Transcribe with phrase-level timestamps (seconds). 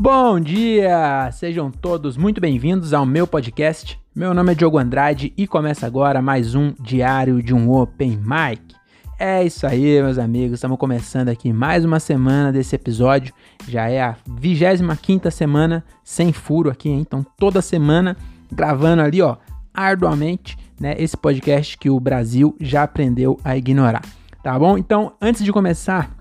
[0.00, 1.28] Bom dia!
[1.32, 4.00] Sejam todos muito bem-vindos ao meu podcast.
[4.14, 8.76] Meu nome é Diogo Andrade e começa agora mais um Diário de um Open Mic.
[9.18, 10.54] É isso aí, meus amigos.
[10.54, 13.34] Estamos começando aqui mais uma semana desse episódio.
[13.66, 17.00] Já é a 25 semana sem furo aqui, hein?
[17.00, 18.16] Então, toda semana
[18.52, 19.36] gravando ali, ó,
[19.74, 20.94] arduamente, né?
[20.96, 24.02] Esse podcast que o Brasil já aprendeu a ignorar.
[24.44, 24.78] Tá bom?
[24.78, 26.16] Então, antes de começar,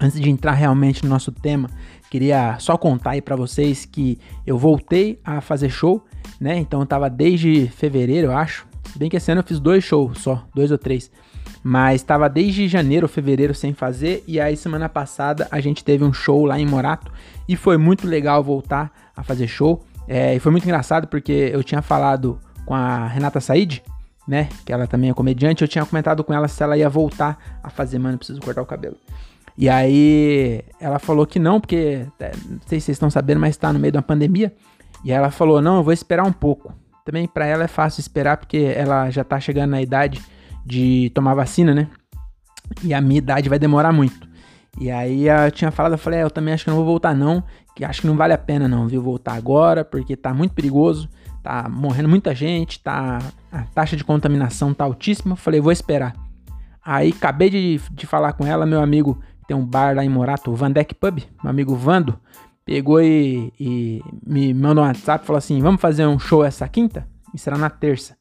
[0.00, 1.70] antes de entrar realmente no nosso tema,
[2.10, 6.04] Queria só contar aí para vocês que eu voltei a fazer show,
[6.40, 6.56] né?
[6.56, 8.66] Então eu tava desde fevereiro, eu acho.
[8.92, 11.10] Se bem que esse ano eu fiz dois shows só, dois ou três.
[11.62, 14.22] Mas estava desde janeiro fevereiro sem fazer.
[14.26, 17.12] E aí semana passada a gente teve um show lá em Morato.
[17.48, 19.84] E foi muito legal voltar a fazer show.
[20.06, 23.82] É, e foi muito engraçado porque eu tinha falado com a Renata Said,
[24.28, 24.48] né?
[24.64, 25.62] Que ela também é comediante.
[25.62, 28.66] Eu tinha comentado com ela se ela ia voltar a fazer, mano, preciso cortar o
[28.66, 28.96] cabelo.
[29.58, 33.50] E aí ela falou que não, porque é, não sei se vocês estão sabendo, mas
[33.50, 34.54] está no meio de uma pandemia.
[35.04, 36.72] E ela falou: "Não, eu vou esperar um pouco".
[37.04, 40.20] Também para ela é fácil esperar porque ela já tá chegando na idade
[40.64, 41.88] de tomar vacina, né?
[42.82, 44.28] E a minha idade vai demorar muito.
[44.78, 47.14] E aí eu tinha falado, eu falei, é, eu também acho que não vou voltar
[47.14, 47.42] não,
[47.74, 51.08] que acho que não vale a pena não, viu, voltar agora, porque tá muito perigoso,
[51.42, 55.32] tá morrendo muita gente, tá a taxa de contaminação tá altíssima.
[55.32, 56.14] Eu falei, vou esperar.
[56.84, 60.50] Aí acabei de, de falar com ela, meu amigo tem um bar lá em Morato,
[60.50, 62.18] o Vandeck Pub, meu amigo Vando,
[62.64, 66.68] pegou e, e me mandou um WhatsApp e falou assim: vamos fazer um show essa
[66.68, 67.06] quinta?
[67.32, 68.16] E será na terça.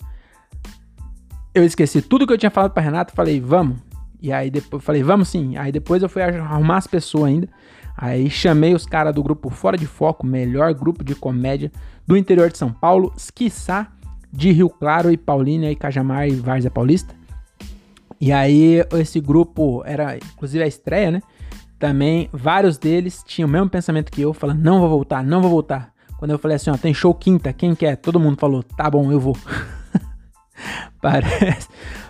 [1.53, 3.77] Eu esqueci tudo que eu tinha falado pra Renata, falei, vamos.
[4.21, 5.55] E aí depois falei, vamos sim.
[5.57, 7.49] Aí depois eu fui arrumar as pessoas ainda.
[7.97, 11.71] Aí chamei os caras do grupo Fora de Foco, melhor grupo de comédia
[12.05, 13.87] do interior de São Paulo, esquiçá
[14.31, 17.15] de Rio Claro e Paulínia e Cajamar e Várzea Paulista.
[18.19, 21.21] E aí, esse grupo era, inclusive, a estreia, né?
[21.77, 25.51] Também, vários deles tinham o mesmo pensamento que eu, falando, não vou voltar, não vou
[25.51, 25.93] voltar.
[26.17, 27.97] Quando eu falei assim, ó, tem show quinta, quem quer?
[27.97, 29.37] Todo mundo falou, tá bom, eu vou.
[31.01, 31.67] Parece.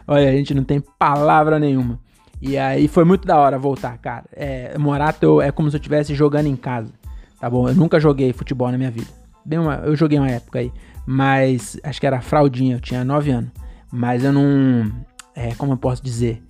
[0.08, 2.00] Olha, a gente não tem palavra nenhuma.
[2.42, 4.26] E aí foi muito da hora voltar, cara.
[4.32, 6.94] É, Morato é como se eu estivesse jogando em casa.
[7.40, 7.68] Tá bom?
[7.68, 9.08] Eu nunca joguei futebol na minha vida.
[9.46, 10.72] Uma, eu joguei uma época aí.
[11.06, 13.52] Mas acho que era fraldinha, eu tinha 9 anos.
[13.92, 14.92] Mas eu não
[15.36, 16.42] é, como eu posso dizer,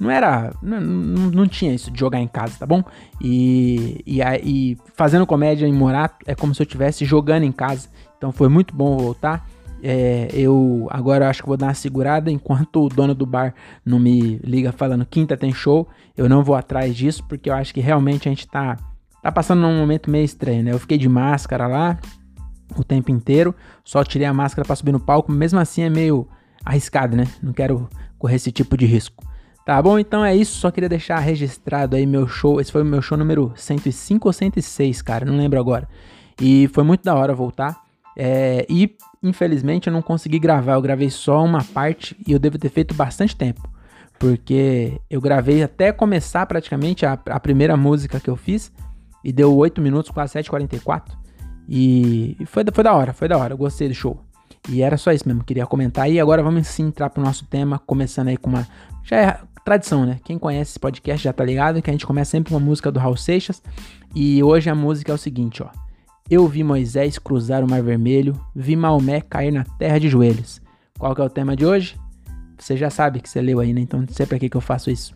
[0.00, 2.82] não era, não, não, tinha isso de jogar em casa, tá bom?
[3.20, 7.88] E, e, e fazendo comédia em Morato é como se eu estivesse jogando em casa,
[8.16, 9.46] então foi muito bom voltar.
[9.82, 13.98] É, eu agora acho que vou dar uma segurada enquanto o dono do bar não
[13.98, 15.88] me liga falando quinta tem show.
[16.16, 18.76] Eu não vou atrás disso porque eu acho que realmente a gente tá,
[19.22, 20.72] tá passando num momento meio estranho, né?
[20.72, 21.98] Eu fiquei de máscara lá
[22.76, 26.28] o tempo inteiro, só tirei a máscara para subir no palco, mesmo assim é meio
[26.64, 27.26] arriscado, né?
[27.42, 27.88] Não quero
[28.20, 29.24] correr esse tipo de risco.
[29.64, 29.98] Tá bom?
[29.98, 30.58] Então é isso.
[30.58, 32.60] Só queria deixar registrado aí meu show.
[32.60, 35.24] Esse foi o meu show número 105 ou 106, cara.
[35.24, 35.88] Não lembro agora.
[36.40, 37.80] E foi muito da hora voltar.
[38.16, 40.74] É, e infelizmente eu não consegui gravar.
[40.74, 43.68] Eu gravei só uma parte e eu devo ter feito bastante tempo.
[44.18, 48.70] Porque eu gravei até começar praticamente a, a primeira música que eu fiz.
[49.24, 51.12] E deu 8 minutos, quase 7h44.
[51.68, 53.52] E, foi, foi da hora, foi da hora.
[53.54, 54.24] Eu gostei do show.
[54.68, 56.10] E era só isso mesmo, queria comentar.
[56.10, 58.66] E agora vamos sim entrar pro nosso tema, começando aí com uma.
[59.02, 60.18] Já é tradição, né?
[60.24, 62.90] Quem conhece esse podcast já tá ligado que a gente começa sempre com uma música
[62.90, 63.62] do Raul Seixas.
[64.14, 65.68] E hoje a música é o seguinte, ó.
[66.28, 70.60] Eu vi Moisés cruzar o Mar Vermelho, vi Maomé cair na terra de joelhos.
[70.98, 71.98] Qual que é o tema de hoje?
[72.58, 73.80] Você já sabe que você leu aí, né?
[73.80, 75.14] Então não sei pra que, que eu faço isso.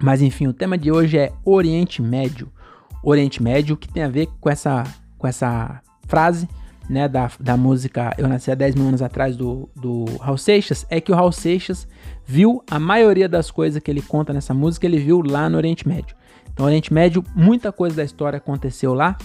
[0.00, 2.50] Mas enfim, o tema de hoje é Oriente Médio.
[3.04, 4.84] Oriente Médio, que tem a ver com essa,
[5.18, 6.48] com essa frase
[6.88, 10.86] né, da, da música Eu Nasci há 10 mil anos atrás do, do Raul Seixas,
[10.90, 11.86] é que o Raul Seixas
[12.24, 15.86] viu a maioria das coisas que ele conta nessa música, ele viu lá no Oriente
[15.86, 16.16] Médio.
[16.52, 19.16] Então, Oriente Médio, muita coisa da história aconteceu lá.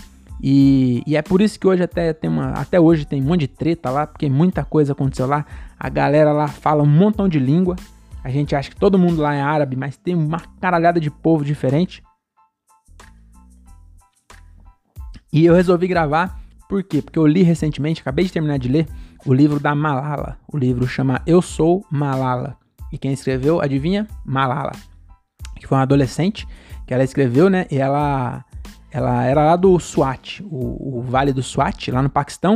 [0.41, 2.51] E, e, é por isso que hoje até tem uma.
[2.51, 5.45] Até hoje tem um monte de treta lá, porque muita coisa aconteceu lá.
[5.79, 7.75] A galera lá fala um montão de língua.
[8.23, 11.43] A gente acha que todo mundo lá é árabe, mas tem uma caralhada de povo
[11.43, 12.03] diferente.
[15.33, 17.01] E eu resolvi gravar por quê?
[17.01, 18.87] Porque eu li recentemente, acabei de terminar de ler,
[19.25, 20.37] o livro da Malala.
[20.51, 22.57] O livro chama Eu Sou Malala.
[22.91, 24.07] E quem escreveu, adivinha?
[24.25, 24.71] Malala.
[25.55, 26.47] Que foi uma adolescente
[26.85, 27.65] que ela escreveu, né?
[27.71, 28.43] E ela,
[28.91, 32.55] ela era lá do Swat, o, o Vale do Swat, lá no Paquistão.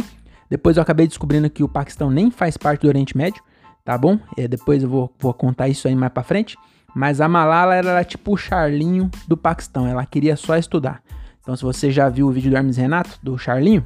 [0.50, 3.42] Depois eu acabei descobrindo que o Paquistão nem faz parte do Oriente Médio,
[3.86, 4.20] tá bom?
[4.38, 6.58] E depois eu vou, vou contar isso aí mais pra frente.
[6.94, 11.02] Mas a Malala era tipo o Charlinho do Paquistão, ela queria só estudar.
[11.42, 13.86] Então, se você já viu o vídeo do Hermes Renato, do Charlinho,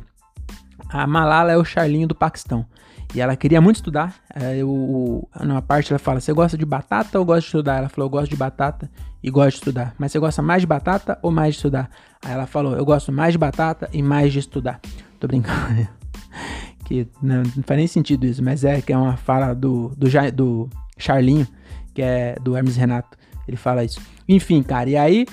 [0.90, 2.66] a Malala é o Charlinho do Paquistão.
[3.14, 4.16] E ela queria muito estudar.
[4.34, 7.78] É, eu, numa parte ela fala: Você gosta de batata ou gosta de estudar?
[7.78, 8.90] Ela falou: Eu gosto de batata
[9.24, 9.96] e gosto de estudar.
[9.98, 11.90] Mas você gosta mais de batata ou mais de estudar?
[12.24, 14.80] Aí ela falou: Eu gosto mais de batata e mais de estudar.
[15.20, 15.88] Tô brincando.
[16.84, 20.08] que não, não, faz nem sentido isso, mas é que é uma fala do, do,
[20.34, 21.48] do Charlinho,
[21.94, 23.18] que é do Hermes Renato.
[23.48, 24.02] Ele fala isso.
[24.28, 25.26] Enfim, cara, e aí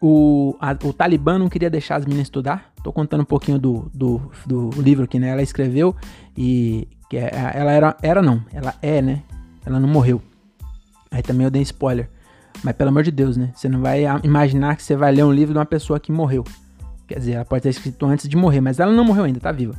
[0.00, 2.72] o, a, o Talibã não queria deixar as meninas estudar.
[2.82, 5.94] Tô contando um pouquinho do, do, do livro que né, ela escreveu
[6.36, 9.22] e que é, ela era, era não, ela é, né?
[9.64, 10.22] Ela não morreu.
[11.10, 12.08] Aí também eu dei spoiler.
[12.62, 13.50] Mas pelo amor de Deus, né?
[13.54, 16.44] Você não vai imaginar que você vai ler um livro de uma pessoa que morreu.
[17.06, 19.50] Quer dizer, ela pode ter escrito antes de morrer, mas ela não morreu ainda, tá
[19.50, 19.74] viva.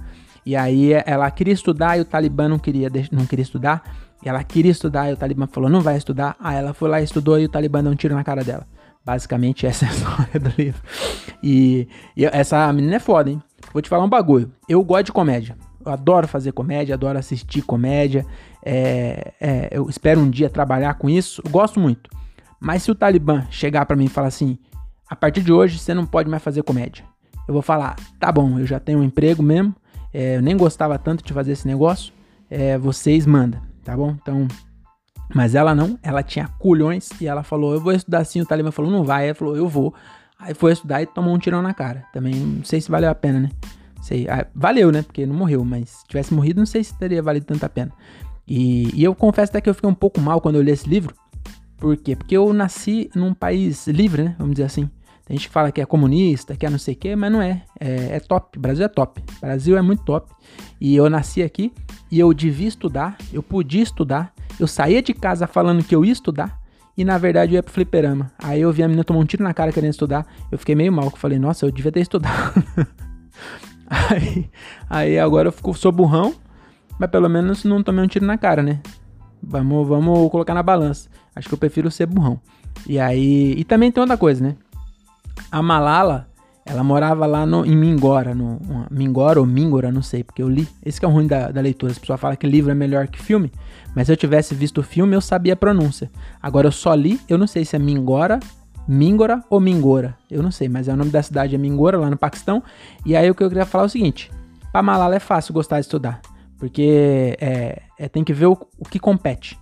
[0.46, 3.84] E aí ela queria estudar e o Talibã não queria, não queria estudar.
[4.24, 6.36] E ela queria estudar e o Talibã falou, não vai estudar.
[6.40, 8.66] Aí ela foi lá e estudou e o Talibã deu um tiro na cara dela.
[9.06, 10.82] Basicamente essa é a história do livro.
[11.42, 13.42] E, e essa menina é foda, hein?
[13.74, 14.52] Vou te falar um bagulho.
[14.68, 15.58] Eu gosto de comédia.
[15.86, 18.26] Eu adoro fazer comédia, adoro assistir comédia.
[18.64, 21.42] É, é, eu espero um dia trabalhar com isso.
[21.46, 22.10] Eu gosto muito.
[22.60, 24.58] Mas se o Talibã chegar para mim e falar assim:
[25.10, 27.06] a partir de hoje você não pode mais fazer comédia.
[27.48, 29.76] Eu vou falar: tá bom, eu já tenho um emprego mesmo.
[30.14, 32.14] É, eu nem gostava tanto de fazer esse negócio.
[32.50, 34.16] É, vocês mandam, tá bom?
[34.22, 34.48] Então.
[35.34, 38.42] Mas ela não, ela tinha culhões e ela falou: eu vou estudar assim.
[38.42, 39.26] O Talibã falou: não vai.
[39.26, 39.94] Ela falou: eu vou.
[40.40, 42.06] Aí foi estudar e tomou um tirão na cara.
[42.14, 43.50] Também não sei se valeu a pena, né?
[44.02, 45.02] Sei, ah, valeu, né?
[45.02, 47.92] Porque não morreu, mas se tivesse morrido, não sei se teria valido tanta pena.
[48.48, 50.90] E, e, eu confesso até que eu fiquei um pouco mal quando eu li esse
[50.90, 51.14] livro.
[51.78, 52.16] Por quê?
[52.16, 54.36] Porque eu nasci num país livre, né?
[54.40, 54.90] Vamos dizer assim.
[55.26, 57.42] Tem gente que fala que é comunista, que é não sei o quê, mas não
[57.42, 57.64] é.
[57.80, 58.16] é.
[58.16, 58.58] É top.
[58.58, 59.22] Brasil é top.
[59.40, 60.32] Brasil é muito top.
[60.82, 61.72] E eu nasci aqui
[62.10, 64.34] e eu devia estudar, eu podia estudar.
[64.60, 66.60] Eu saía de casa falando que eu ia estudar
[66.98, 68.32] e na verdade eu ia pro fliperama.
[68.38, 70.26] Aí eu vi a menina tomar um tiro na cara querendo estudar.
[70.52, 72.64] Eu fiquei meio mal, que falei, nossa, eu devia ter estudado.
[73.90, 74.48] Aí,
[74.88, 76.36] aí agora eu fico, sou burrão,
[77.00, 78.82] mas pelo menos não tomei um tiro na cara, né?
[79.42, 81.10] Vamos, vamos colocar na balança.
[81.36, 82.40] Acho que eu prefiro ser burrão.
[82.88, 83.56] E aí.
[83.58, 84.56] E também tem outra coisa, né?
[85.52, 86.30] A Malala,
[86.70, 88.60] ela morava lá no, em Mingora, no,
[88.92, 90.68] Mingora ou Mingora, não sei, porque eu li.
[90.86, 91.92] Esse é o ruim da, da leitura.
[91.92, 93.52] As pessoas falam que livro é melhor que filme,
[93.96, 96.12] mas se eu tivesse visto o filme, eu sabia a pronúncia.
[96.42, 98.40] Agora eu só li, eu não sei se é Mingora
[98.92, 102.10] Mingora ou Mingora, eu não sei, mas é o nome da cidade é Mingora, lá
[102.10, 102.64] no Paquistão.
[103.06, 104.32] E aí o que eu queria falar é o seguinte:
[104.72, 106.20] para Malala é fácil gostar de estudar,
[106.58, 109.60] porque é, é tem que ver o, o, que compete.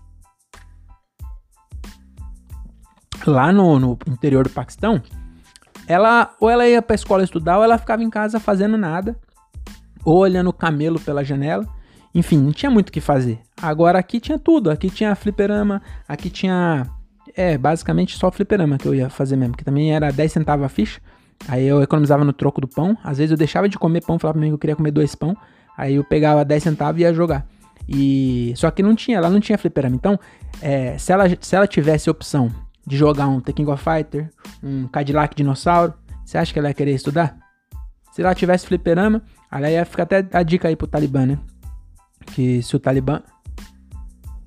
[3.25, 5.03] Lá no, no interior do Paquistão,
[5.87, 9.15] ela ou ela ia para escola estudar ou ela ficava em casa fazendo nada,
[10.03, 11.65] ou olhando o camelo pela janela.
[12.13, 13.39] Enfim, não tinha muito o que fazer.
[13.61, 14.69] Agora aqui tinha tudo.
[14.69, 16.87] Aqui tinha fliperama, aqui tinha
[17.35, 20.69] é, basicamente só fliperama que eu ia fazer mesmo, que também era 10 centavos a
[20.69, 20.99] ficha.
[21.47, 22.97] Aí eu economizava no troco do pão.
[23.03, 25.13] Às vezes eu deixava de comer pão, falava pra mim que eu queria comer dois
[25.15, 25.37] pão.
[25.77, 27.45] Aí eu pegava 10 centavos e ia jogar.
[27.87, 29.95] E só que não tinha, ela não tinha fliperama.
[29.95, 30.19] Então,
[30.61, 32.51] é, se, ela, se ela tivesse opção
[32.87, 34.31] de jogar um The King of Fighter,
[34.63, 35.93] um Cadillac Dinossauro,
[36.25, 37.37] você acha que ela ia querer estudar?
[38.13, 41.37] Se ela tivesse fliperama, aí ia ficar até a dica aí pro Talibã, né?
[42.27, 43.21] Que se o Talibã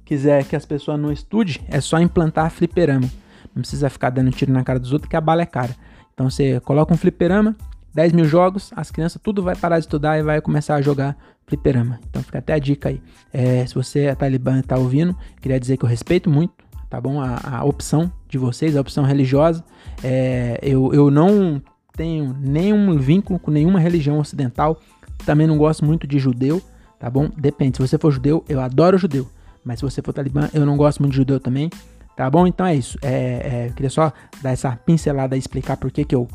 [0.06, 3.08] quiser que as pessoas não estudem, é só implantar fliperama.
[3.54, 5.76] Não precisa ficar dando tiro na cara dos outros, que a bala é cara.
[6.14, 7.54] Então você coloca um fliperama,
[7.92, 11.16] 10 mil jogos, as crianças tudo vai parar de estudar e vai começar a jogar
[11.46, 12.00] fliperama.
[12.08, 13.02] Então fica até a dica aí.
[13.32, 16.54] É, se você é talibã e tá ouvindo, queria dizer que eu respeito muito,
[16.90, 17.20] tá bom?
[17.20, 19.64] A, a opção de vocês, a opção religiosa.
[20.02, 21.62] É, eu, eu não
[21.96, 24.78] tenho nenhum vínculo com nenhuma religião ocidental.
[25.24, 26.60] Também não gosto muito de judeu,
[26.98, 27.30] tá bom?
[27.36, 27.76] Depende.
[27.76, 29.26] Se você for judeu, eu adoro judeu.
[29.64, 31.70] Mas se você for talibã, eu não gosto muito de judeu também.
[32.16, 32.46] Tá bom?
[32.46, 32.98] Então é isso.
[33.00, 36.28] É, é, eu queria só dar essa pincelada e explicar por que, que eu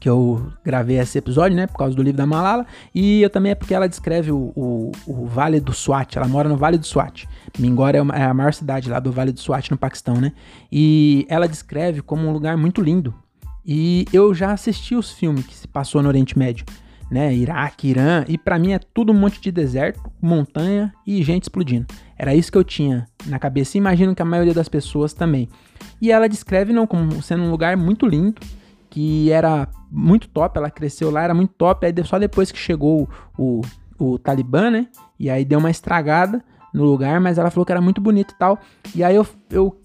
[0.00, 1.66] que eu gravei esse episódio, né?
[1.66, 2.66] Por causa do livro da Malala.
[2.94, 6.16] E eu também é porque ela descreve o, o, o Vale do Swat.
[6.16, 7.26] Ela mora no Vale do Swat.
[7.58, 10.32] Mingora é, uma, é, a maior cidade lá do Vale do Swat, no Paquistão, né?
[10.70, 13.14] E ela descreve como um lugar muito lindo.
[13.66, 16.64] E eu já assisti os filmes que se passou no Oriente Médio
[17.10, 17.34] né?
[17.34, 21.86] Iraque, Irã, e para mim é tudo um monte de deserto, montanha e gente explodindo.
[22.16, 25.48] Era isso que eu tinha na cabeça e imagino que a maioria das pessoas também.
[26.00, 28.40] E ela descreve não como sendo um lugar muito lindo,
[28.90, 33.08] que era muito top, ela cresceu lá, era muito top, aí só depois que chegou
[33.36, 33.62] o,
[33.98, 34.88] o, Talibã, né?
[35.18, 36.42] E aí deu uma estragada
[36.72, 38.58] no lugar, mas ela falou que era muito bonito e tal.
[38.94, 39.80] E aí eu, eu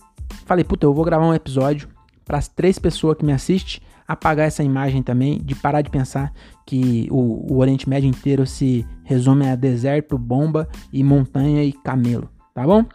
[0.46, 1.88] falei, puta, eu vou gravar um episódio
[2.26, 6.34] para as três pessoas que me assistem apagar essa imagem também, de parar de pensar
[6.66, 12.30] que o, o Oriente Médio inteiro se resume a deserto, bomba e montanha e camelo,
[12.54, 12.86] tá bom?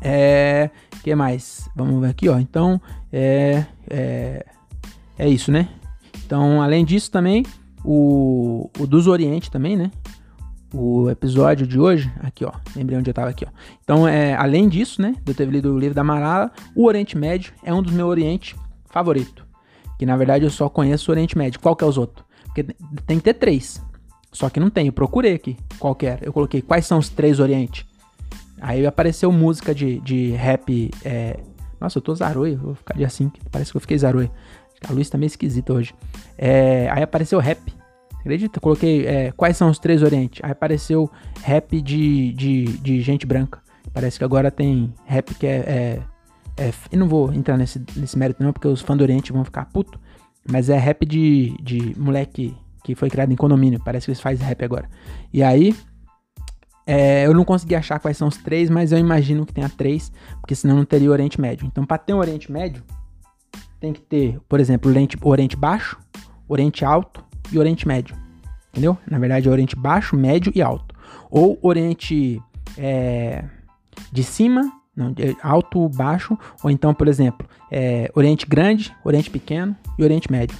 [0.00, 0.70] É.
[1.02, 1.68] que mais?
[1.76, 2.38] Vamos ver aqui, ó.
[2.38, 2.80] Então,
[3.12, 3.66] é.
[3.88, 4.46] É,
[5.18, 5.68] é isso, né?
[6.30, 7.44] Então, além disso, também,
[7.84, 9.90] o, o dos Oriente também, né?
[10.72, 13.48] o episódio de hoje, aqui ó, lembrei onde eu tava aqui ó.
[13.82, 17.18] Então, é, além disso, né, de eu ter lido o livro da Malala, o Oriente
[17.18, 19.44] Médio é um dos meus Oriente favorito.
[19.98, 21.58] Que na verdade eu só conheço o Oriente Médio.
[21.58, 22.24] Qual que é os outros?
[22.44, 22.62] Porque
[23.04, 23.82] tem que ter três.
[24.30, 26.24] Só que não tem, eu procurei aqui qual que era.
[26.24, 27.84] Eu coloquei quais são os três Oriente.
[28.60, 30.92] Aí apareceu música de, de rap.
[31.04, 31.40] É...
[31.80, 34.30] Nossa, eu tô zaroio, vou ficar de assim, parece que eu fiquei zaroio.
[34.88, 35.94] A luz tá meio esquisita hoje.
[36.38, 36.88] É...
[36.90, 37.60] Aí apareceu rap.
[38.20, 38.58] Acredita?
[38.58, 40.40] Eu coloquei é, quais são os três Oriente.
[40.44, 41.10] Aí apareceu
[41.42, 43.60] rap de, de, de gente branca.
[43.92, 45.56] Parece que agora tem rap que é.
[45.56, 46.02] é,
[46.58, 49.44] é eu não vou entrar nesse, nesse mérito, não, porque os fãs do Oriente vão
[49.44, 49.98] ficar puto.
[50.50, 53.80] Mas é rap de, de moleque que foi criado em condomínio.
[53.82, 54.88] Parece que eles fazem rap agora.
[55.32, 55.74] E aí.
[56.86, 60.10] É, eu não consegui achar quais são os três, mas eu imagino que tenha três,
[60.40, 61.64] porque senão não teria Oriente Médio.
[61.64, 62.82] Então, para ter um Oriente Médio,
[63.80, 64.90] tem que ter, por exemplo,
[65.24, 65.98] Oriente, Baixo,
[66.48, 68.14] Oriente Alto e Oriente Médio.
[68.70, 68.96] Entendeu?
[69.10, 70.94] Na verdade, é Oriente Baixo, Médio e Alto.
[71.30, 72.40] Ou Oriente
[72.76, 73.44] é,
[74.12, 80.04] de cima, não, alto, baixo, ou então, por exemplo, é, Oriente Grande, Oriente Pequeno e
[80.04, 80.56] Oriente Médio.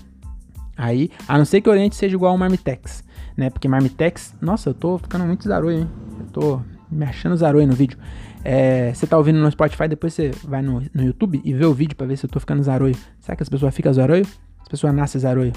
[0.76, 3.04] Aí, a não ser que o Oriente seja igual ao Marmitex,
[3.36, 3.50] né?
[3.50, 5.90] Porque Marmitex, nossa, eu tô ficando muito zaroio, hein?
[6.18, 6.60] Eu tô
[6.90, 7.98] me achando zaroio no vídeo.
[8.42, 11.74] É, você tá ouvindo no Spotify, depois você vai no, no YouTube e vê o
[11.74, 12.96] vídeo para ver se eu tô ficando zaroio.
[13.18, 14.26] Será que as pessoas ficam zaroio?
[14.60, 15.52] As pessoas nascem zaroio.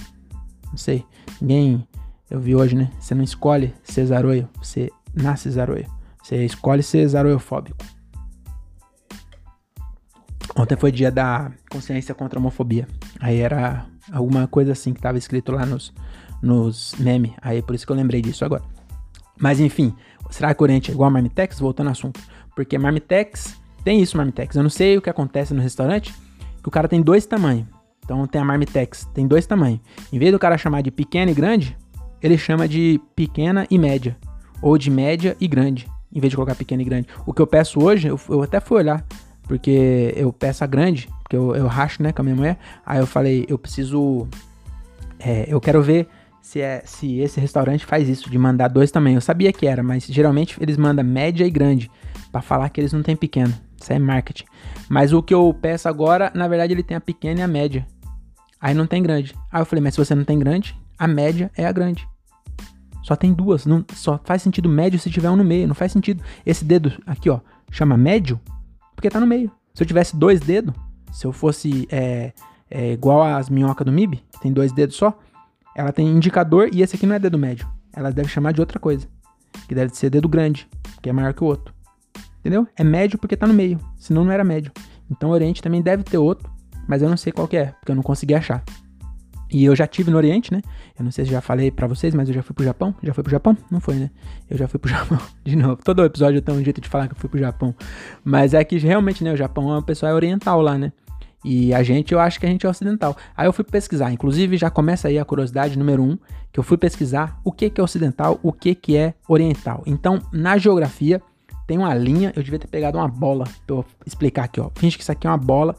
[0.70, 1.06] Não sei.
[1.42, 1.88] Ninguém.
[2.30, 2.90] Eu vi hoje, né?
[3.00, 5.86] Você não escolhe ser zaroio, você nasce zaroio.
[6.24, 7.78] Você escolhe ser zaroiofóbico.
[10.56, 12.88] Ontem foi dia da consciência contra a homofobia.
[13.20, 15.94] Aí era alguma coisa assim que tava escrito lá nos,
[16.42, 17.34] nos memes.
[17.42, 18.64] Aí por isso que eu lembrei disso agora.
[19.40, 19.94] Mas enfim,
[20.30, 21.60] será que o Oriente é igual a Marmitex?
[21.60, 22.20] Voltando ao assunto.
[22.56, 24.56] Porque Marmitex, tem isso Marmitex.
[24.56, 26.14] Eu não sei o que acontece no restaurante,
[26.62, 27.68] que o cara tem dois tamanhos.
[28.04, 29.80] Então tem a Marmitex, tem dois tamanhos.
[30.12, 31.78] Em vez do cara chamar de pequena e grande,
[32.22, 34.18] ele chama de pequena e média.
[34.62, 37.08] Ou de média e grande, em vez de colocar pequena e grande.
[37.26, 39.06] O que eu peço hoje, eu, eu até fui olhar,
[39.44, 42.58] porque eu peço a grande, porque eu, eu racho, né, com a minha mulher.
[42.86, 44.28] Aí eu falei, eu preciso.
[45.20, 46.08] É, eu quero ver
[46.42, 49.16] se, é, se esse restaurante faz isso, de mandar dois tamanhos.
[49.16, 51.90] Eu sabia que era, mas geralmente eles mandam média e grande,
[52.34, 53.54] para falar que eles não têm pequeno.
[53.80, 54.46] Isso é marketing.
[54.90, 57.86] Mas o que eu peço agora, na verdade, ele tem a pequena e a média.
[58.60, 59.36] Aí não tem grande.
[59.52, 62.08] Aí eu falei, mas se você não tem grande, a média é a grande.
[63.04, 63.68] Só tem duas.
[63.68, 65.68] Não, só faz sentido médio se tiver um no meio.
[65.68, 66.24] Não faz sentido.
[66.44, 68.40] Esse dedo aqui, ó, chama médio
[68.96, 69.52] porque tá no meio.
[69.76, 70.74] Se eu tivesse dois dedos,
[71.12, 72.34] se eu fosse é,
[72.72, 75.16] é, igual às minhocas do MIB, que tem dois dedos só,
[75.76, 77.68] ela tem indicador e esse aqui não é dedo médio.
[77.92, 79.08] Ela deve chamar de outra coisa.
[79.68, 80.68] Que deve ser dedo grande,
[81.02, 81.73] que é maior que o outro.
[82.44, 82.68] Entendeu?
[82.76, 83.80] É médio porque tá no meio.
[83.98, 84.72] Senão não era médio.
[85.10, 86.54] Então o Oriente também deve ter outro
[86.88, 88.64] mas eu não sei qual que é, porque eu não consegui achar.
[89.52, 90.62] E eu já tive no Oriente, né?
[90.98, 92.96] Eu não sei se já falei para vocês, mas eu já fui pro Japão.
[93.04, 93.56] Já fui pro Japão?
[93.70, 94.10] Não foi, né?
[94.50, 95.80] Eu já fui pro Japão de novo.
[95.84, 97.76] Todo episódio tem um jeito de falar que eu fui pro Japão.
[98.24, 99.32] Mas é que realmente, né?
[99.32, 100.92] O Japão, o pessoal é oriental lá, né?
[101.46, 103.16] E a gente, eu acho que a gente é ocidental.
[103.38, 104.12] Aí eu fui pesquisar.
[104.12, 106.18] Inclusive, já começa aí a curiosidade número um,
[106.52, 109.84] que eu fui pesquisar o que, que é ocidental, o que, que é oriental.
[109.86, 111.22] Então, na geografia,
[111.68, 112.32] tem uma linha.
[112.36, 114.70] Eu devia ter pegado uma bola pra eu explicar aqui, ó.
[114.76, 115.76] Finge que isso aqui é uma bola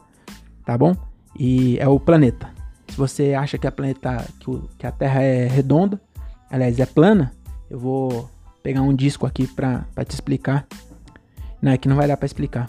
[0.65, 0.97] tá bom?
[1.39, 2.49] E é o planeta.
[2.89, 4.25] Se você acha que a planeta,
[4.79, 6.01] que, a Terra é redonda,
[6.51, 7.33] aliás, é plana,
[7.69, 8.31] eu vou
[8.63, 10.67] pegar um disco aqui pra, pra te explicar.
[11.61, 12.69] Não, é que não vai dar pra explicar.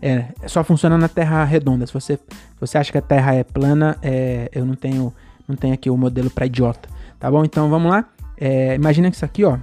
[0.00, 1.86] É, só funciona na Terra redonda.
[1.86, 5.12] Se você, se você acha que a Terra é plana, é, eu não tenho,
[5.46, 6.88] não tenho aqui o modelo para idiota,
[7.18, 7.44] tá bom?
[7.44, 8.08] Então vamos lá.
[8.36, 9.56] É, imagina que isso aqui, ó,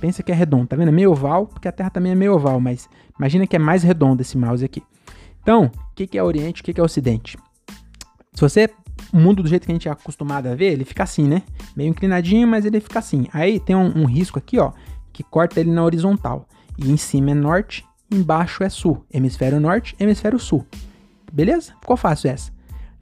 [0.00, 0.88] pensa que é redondo, tá vendo?
[0.88, 2.88] É meio oval, porque a Terra também é meio oval, mas
[3.18, 4.82] imagina que é mais redondo esse mouse aqui.
[5.42, 7.36] Então, o que, que é Oriente, o que, que é Ocidente?
[8.32, 8.68] Se você
[9.12, 11.42] o mundo do jeito que a gente é acostumado a ver, ele fica assim, né?
[11.76, 13.26] Meio inclinadinho, mas ele fica assim.
[13.32, 14.72] Aí tem um, um, risco aqui, ó,
[15.12, 16.48] que corta ele na horizontal.
[16.76, 19.04] E em cima é norte, embaixo é sul.
[19.12, 20.66] Hemisfério norte, hemisfério sul.
[21.32, 21.74] Beleza?
[21.80, 22.53] Ficou fácil essa.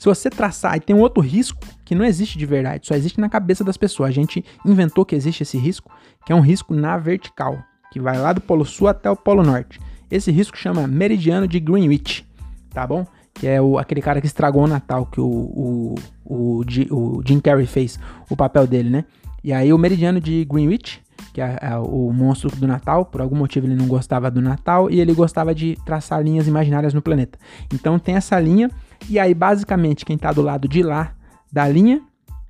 [0.02, 3.20] Se você traçar, aí tem um outro risco que não existe de verdade, só existe
[3.20, 4.08] na cabeça das pessoas.
[4.08, 5.92] A gente inventou que existe esse risco,
[6.26, 9.44] que é um risco na vertical, que vai lá do polo sul até o polo
[9.44, 9.78] norte.
[10.10, 12.26] Esse risco chama meridiano de Greenwich
[12.72, 13.06] tá bom?
[13.32, 15.94] Que é o, aquele cara que estragou o Natal, que o, o,
[16.24, 17.96] o, o Jim Carrey fez
[18.28, 19.04] o papel dele, né?
[19.44, 21.00] E aí o Meridiano de Greenwich,
[21.32, 24.90] que é, é, o monstro do Natal, por algum motivo ele não gostava do Natal
[24.90, 27.38] e ele gostava de traçar linhas imaginárias no planeta.
[27.72, 28.70] Então tem essa linha,
[29.08, 31.14] e aí basicamente quem tá do lado de lá
[31.52, 32.02] da linha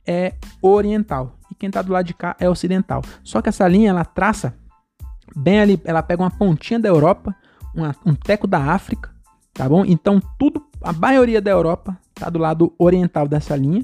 [0.06, 3.02] é oriental, e quem tá do lado de cá é ocidental.
[3.22, 4.54] Só que essa linha ela traça
[5.36, 7.34] bem ali, ela pega uma pontinha da Europa,
[7.74, 9.10] uma, um teco da África,
[9.52, 9.84] tá bom?
[9.84, 13.82] Então tudo, a maioria da Europa tá do lado oriental dessa linha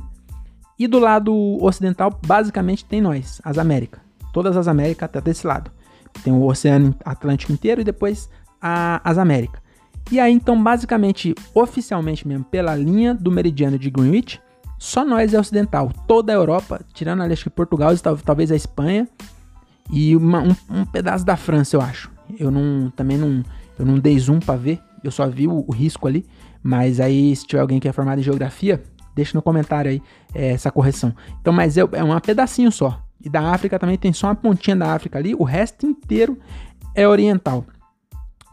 [0.78, 4.00] e do lado ocidental basicamente tem nós, as Américas.
[4.32, 5.70] todas as Américas até desse lado.
[6.22, 8.28] Tem o Oceano Atlântico inteiro e depois
[8.60, 9.60] a, as Américas.
[10.10, 14.40] E aí, então, basicamente, oficialmente mesmo, pela linha do meridiano de Greenwich,
[14.78, 15.92] só nós é ocidental.
[16.06, 17.92] Toda a Europa, tirando acho que Portugal,
[18.24, 19.06] talvez a Espanha
[19.90, 22.10] e uma, um, um, pedaço da França, eu acho.
[22.38, 23.42] Eu não também não,
[23.78, 26.24] eu não dei zoom para ver, eu só vi o, o, risco ali.
[26.62, 28.82] Mas aí, se tiver alguém que é formado em geografia,
[29.14, 30.02] deixa no comentário aí
[30.34, 31.14] é, essa correção.
[31.40, 33.02] Então, mas é, é um pedacinho só.
[33.20, 36.38] E da África também tem só uma pontinha da África ali, o resto inteiro
[36.94, 37.64] é oriental.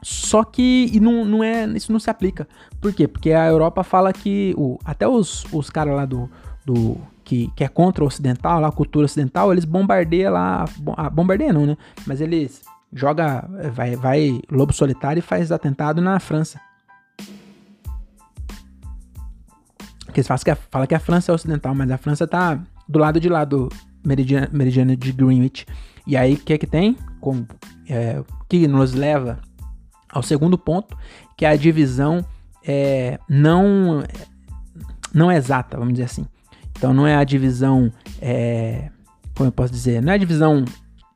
[0.08, 2.48] Só que e não, não é, isso não se aplica.
[2.80, 3.08] Por quê?
[3.08, 6.30] Porque a Europa fala que o, até os, os caras lá do,
[6.64, 11.10] do que, que é contra o ocidental, lá, a cultura ocidental, eles bombardeiam lá, ah,
[11.10, 11.76] bombardeia não, né?
[12.06, 12.62] Mas eles
[12.94, 16.62] joga, vai, vai lobo solitário e faz atentado na França.
[20.06, 20.58] Porque eles que, a,
[20.88, 23.70] que a França é ocidental, mas a França tá do lado de lá do
[24.06, 25.66] meridiano, meridiano de Greenwich.
[26.06, 26.96] E aí, o que é que tem?
[27.20, 27.44] Com,
[27.90, 29.40] é, que nos leva
[30.16, 30.98] ao segundo ponto,
[31.36, 32.26] que é a divisão
[32.66, 34.02] é, não,
[35.14, 36.26] não exata, vamos dizer assim.
[36.72, 37.92] Então não é a divisão,
[38.22, 38.90] é,
[39.36, 40.64] como eu posso dizer, não é a divisão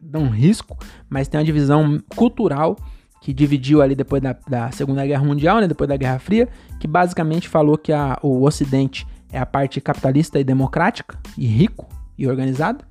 [0.02, 0.78] de um risco,
[1.10, 2.76] mas tem uma divisão cultural
[3.22, 6.88] que dividiu ali depois da, da Segunda Guerra Mundial, né, depois da Guerra Fria, que
[6.88, 11.88] basicamente falou que a, o Ocidente é a parte capitalista e democrática, e rico
[12.18, 12.84] e organizado,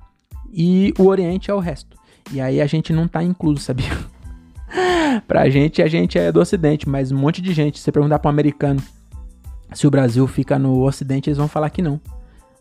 [0.51, 1.97] e o Oriente é o resto.
[2.31, 3.91] E aí a gente não tá incluso, sabia?
[5.27, 8.19] pra gente, a gente é do Ocidente, mas um monte de gente, se você perguntar
[8.19, 8.81] pro um americano
[9.73, 11.99] se o Brasil fica no Ocidente, eles vão falar que não.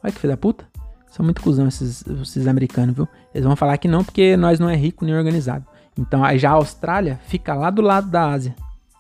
[0.02, 0.66] Olha que filho da puta.
[1.10, 3.08] São muito cuzão esses, esses americanos, viu?
[3.34, 5.64] Eles vão falar que não, porque nós não é rico nem organizado.
[5.96, 8.54] Então, aí já a Austrália fica lá do lado da Ásia.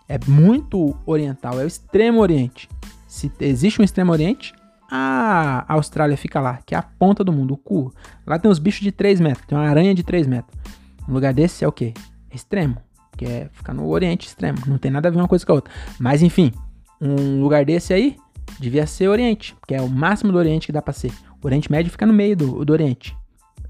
[0.08, 2.68] É muito oriental, é o extremo oriente.
[3.06, 4.54] Se existe um extremo oriente,
[4.90, 7.92] a Austrália fica lá, que é a ponta do mundo, o cu.
[8.26, 10.58] Lá tem uns bichos de 3 metros, tem uma aranha de 3 metros.
[11.06, 11.92] Um lugar desse é o quê?
[12.32, 12.87] Extremo
[13.18, 14.58] que é ficar no Oriente Extremo.
[14.66, 15.74] Não tem nada a ver uma coisa com a outra.
[15.98, 16.52] Mas enfim,
[17.00, 18.16] um lugar desse aí
[18.58, 21.12] devia ser Oriente, que é o máximo do Oriente que dá pra ser.
[21.42, 23.16] O Oriente Médio fica no meio do, do Oriente.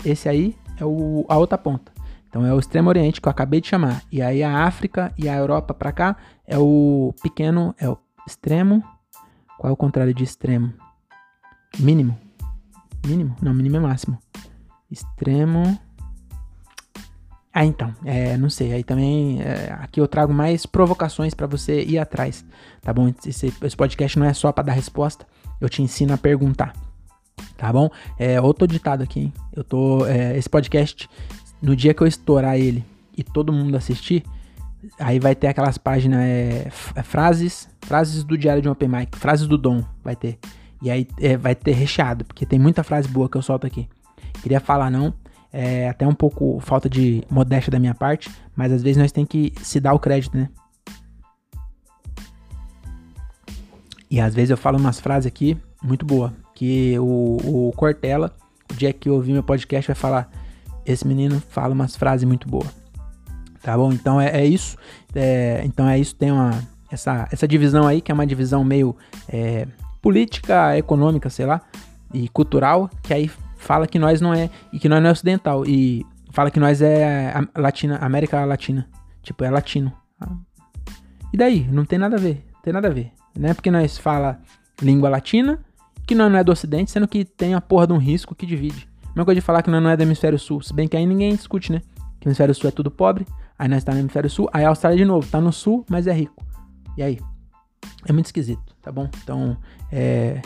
[0.05, 1.91] Esse aí é o, a outra ponta.
[2.29, 4.03] Então é o Extremo Oriente que eu acabei de chamar.
[4.13, 8.85] E aí a África e a Europa pra cá é o pequeno, é o extremo.
[9.59, 10.73] Qual é o contrário de extremo?
[11.79, 12.17] Mínimo.
[13.07, 13.35] Mínimo?
[13.41, 14.19] Não, mínimo é máximo.
[14.91, 15.79] Extremo
[17.59, 18.73] ah, então, é, não sei.
[18.73, 22.45] Aí também, é, aqui eu trago mais provocações para você ir atrás,
[22.81, 23.13] tá bom?
[23.27, 25.27] Esse, esse podcast não é só para dar resposta,
[25.61, 26.73] eu te ensino a perguntar,
[27.57, 27.91] tá bom?
[28.17, 29.33] É outro ditado aqui, hein?
[29.53, 31.11] Eu tô, é, esse podcast,
[31.61, 32.85] no dia que eu estourar ele
[33.17, 34.23] e todo mundo assistir,
[34.97, 39.19] aí vai ter aquelas páginas, é, é frases, frases do Diário de um Open Mic,
[39.19, 40.39] frases do Dom, vai ter.
[40.81, 43.89] E aí é, vai ter recheado, porque tem muita frase boa que eu solto aqui.
[44.45, 45.13] Queria falar não,
[45.53, 49.25] é até um pouco falta de modéstia da minha parte, mas às vezes nós tem
[49.25, 50.49] que se dar o crédito, né?
[54.11, 58.35] E às vezes eu falo umas frases aqui muito boa, que o, o Cortella,
[58.71, 60.31] o dia que ouvir meu podcast, vai falar:
[60.85, 62.69] esse menino fala umas frases muito boas.
[63.63, 63.93] Tá bom?
[63.93, 64.77] Então é, é isso.
[65.15, 66.15] É, então é isso.
[66.15, 66.59] Tem uma
[66.91, 68.97] essa, essa divisão aí que é uma divisão meio
[69.29, 69.67] é,
[70.01, 71.61] política, econômica, sei lá,
[72.13, 75.67] e cultural, que aí fala que nós não é e que nós não é ocidental
[75.67, 78.89] e fala que nós é Latina, América Latina,
[79.23, 79.93] tipo é latino.
[81.33, 81.69] E daí?
[81.71, 83.13] Não tem nada a ver, não tem nada a ver.
[83.39, 84.41] Não é porque nós fala
[84.81, 85.61] língua latina
[86.07, 88.47] que nós não é do ocidente, sendo que tem a porra de um risco que
[88.47, 88.89] divide.
[89.09, 91.05] Mesma coisa de falar que nós não é do hemisfério sul, se bem que aí
[91.05, 91.83] ninguém discute, né?
[92.19, 93.27] Que o hemisfério sul é tudo pobre,
[93.59, 96.07] aí nós tá no hemisfério sul, aí a Austrália de novo, tá no sul, mas
[96.07, 96.43] é rico.
[96.97, 97.19] E aí?
[98.07, 99.11] É muito esquisito, tá bom?
[99.23, 99.57] Então,
[99.93, 100.41] é,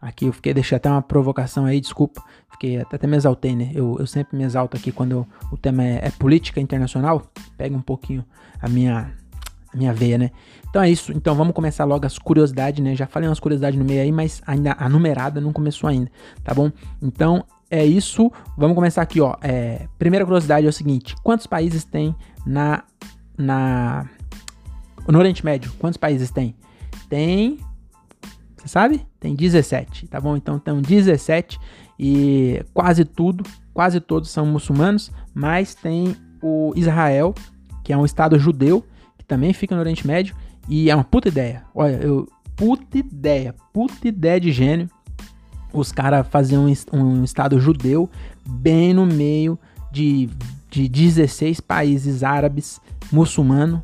[0.00, 2.22] Aqui eu fiquei, deixei até uma provocação aí, desculpa.
[2.52, 3.70] Fiquei até, até me exaltei, né?
[3.74, 7.30] Eu, eu sempre me exalto aqui quando eu, o tema é, é, política internacional.
[7.56, 8.24] Pega um pouquinho
[8.60, 9.12] a minha,
[9.72, 10.30] a minha veia, né?
[10.70, 11.12] Então é isso.
[11.12, 12.94] Então vamos começar logo as curiosidades, né?
[12.94, 16.10] Já falei umas curiosidades no meio aí, mas ainda a numerada não começou ainda,
[16.44, 16.70] tá bom?
[17.02, 18.30] Então é isso.
[18.56, 19.36] Vamos começar aqui, ó.
[19.42, 22.14] É, primeira curiosidade é o seguinte: quantos países tem
[22.46, 22.84] na.
[23.36, 24.08] na
[25.08, 25.72] no Oriente Médio?
[25.78, 26.54] Quantos países tem?
[27.08, 27.58] Tem
[28.68, 29.06] sabe?
[29.18, 30.36] Tem 17, tá bom?
[30.36, 31.58] Então tem 17
[31.98, 37.34] e quase tudo, quase todos são muçulmanos, mas tem o Israel,
[37.82, 38.84] que é um estado judeu,
[39.16, 40.36] que também fica no Oriente Médio,
[40.68, 41.64] e é uma puta ideia.
[41.74, 44.88] Olha, eu puta ideia, puta ideia de gênio.
[45.72, 48.10] Os caras faziam um, um estado judeu
[48.46, 49.58] bem no meio
[49.90, 50.28] de,
[50.70, 53.80] de 16 países árabes muçulmanos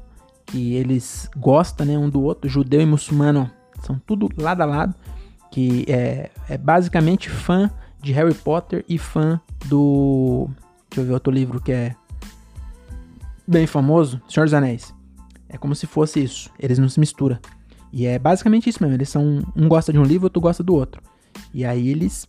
[0.47, 3.51] que eles gostam, né, um do outro, judeu e muçulmano,
[3.87, 4.95] são tudo lado a lado,
[5.51, 7.71] que é, é basicamente fã
[8.03, 10.49] de Harry Potter e fã do
[10.95, 11.97] Deixa eu ver outro livro que é
[13.45, 14.95] bem famoso, Senhor dos Anéis.
[15.49, 16.49] É como se fosse isso.
[16.57, 17.37] Eles não se misturam.
[17.93, 18.97] E é basicamente isso mesmo.
[18.97, 19.43] Eles são.
[19.57, 21.03] Um gosta de um livro, outro gosta do outro.
[21.53, 22.29] E aí eles.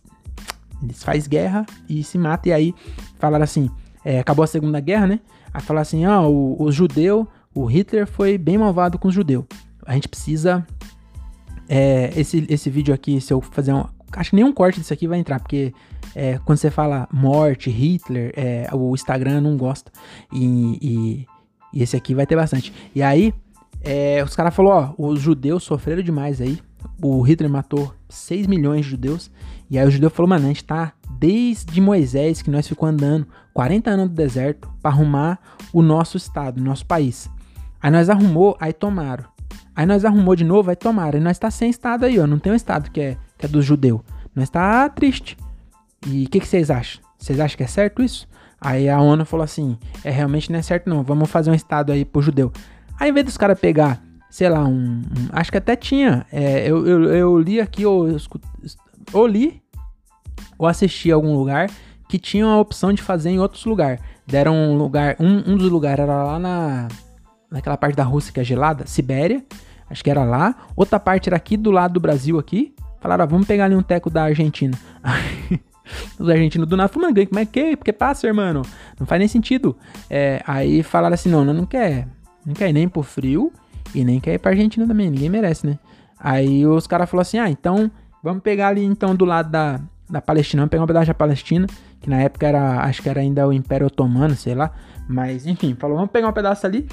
[0.82, 2.50] Eles fazem guerra e se matam.
[2.50, 2.74] E aí
[3.18, 3.70] falaram assim.
[4.04, 5.20] É, acabou a Segunda Guerra, né?
[5.54, 9.44] Aí falaram assim: ah, o, o judeu, o Hitler foi bem malvado com os judeus.
[9.84, 10.66] A gente precisa.
[11.68, 13.84] É, esse, esse vídeo aqui, se eu fazer um.
[14.12, 15.74] Acho que nenhum corte disso aqui vai entrar, porque
[16.14, 19.90] é, quando você fala morte, Hitler, é, o Instagram não gosta.
[20.32, 21.26] E, e,
[21.72, 22.72] e, esse aqui vai ter bastante.
[22.94, 23.34] E aí,
[23.82, 26.58] é, os caras falaram: ó, os judeus sofreram demais aí.
[27.02, 29.30] O Hitler matou 6 milhões de judeus.
[29.68, 33.26] E aí o judeu falou: mano, a gente tá desde Moisés que nós ficamos andando
[33.52, 35.38] 40 anos no deserto para arrumar
[35.72, 37.28] o nosso estado, o nosso país.
[37.80, 39.24] Aí nós arrumou, aí tomaram.
[39.76, 41.18] Aí nós arrumou de novo, aí tomaram.
[41.18, 42.26] E nós tá sem estado aí, ó.
[42.26, 44.02] Não tem um estado que é, que é do judeu.
[44.34, 45.36] Nós tá triste.
[46.06, 47.02] E o que, vocês acham?
[47.18, 48.26] Vocês acham que é certo isso?
[48.58, 51.92] Aí a ONU falou assim: é realmente não é certo não, vamos fazer um estado
[51.92, 52.50] aí pro judeu.
[52.98, 56.24] Aí, ao invés dos caras pegar, sei lá, um, um, Acho que até tinha.
[56.32, 58.18] É, eu, eu, eu, li aqui, ou, eu,
[59.12, 59.62] ou li,
[60.56, 61.70] ou assisti algum lugar
[62.08, 64.00] que tinha a opção de fazer em outros lugares.
[64.26, 65.16] Deram um lugar.
[65.20, 66.88] Um, um dos lugares era lá na.
[67.50, 69.44] Naquela parte da Rússia que é gelada, Sibéria.
[69.88, 70.54] Acho que era lá.
[70.74, 72.74] Outra parte era aqui do lado do Brasil aqui.
[73.00, 74.76] Falaram, ah, vamos pegar ali um teco da Argentina.
[76.18, 77.76] Os argentinos do nada falaram, como é que?
[77.76, 78.62] Porque passa, irmão.
[78.98, 79.76] Não faz nem sentido.
[80.10, 82.08] É, aí falaram assim, não, não, não quer.
[82.44, 83.52] Não quer ir nem pro frio
[83.94, 85.10] e nem quer ir pra Argentina também.
[85.10, 85.78] Ninguém merece, né?
[86.18, 87.90] Aí os caras falaram assim, ah, então
[88.22, 90.62] vamos pegar ali então do lado da, da Palestina.
[90.62, 91.66] Vamos pegar um pedaço da Palestina,
[92.00, 94.72] que na época era, acho que era ainda o Império Otomano, sei lá.
[95.08, 96.88] Mas enfim, falou, vamos pegar um pedaço ali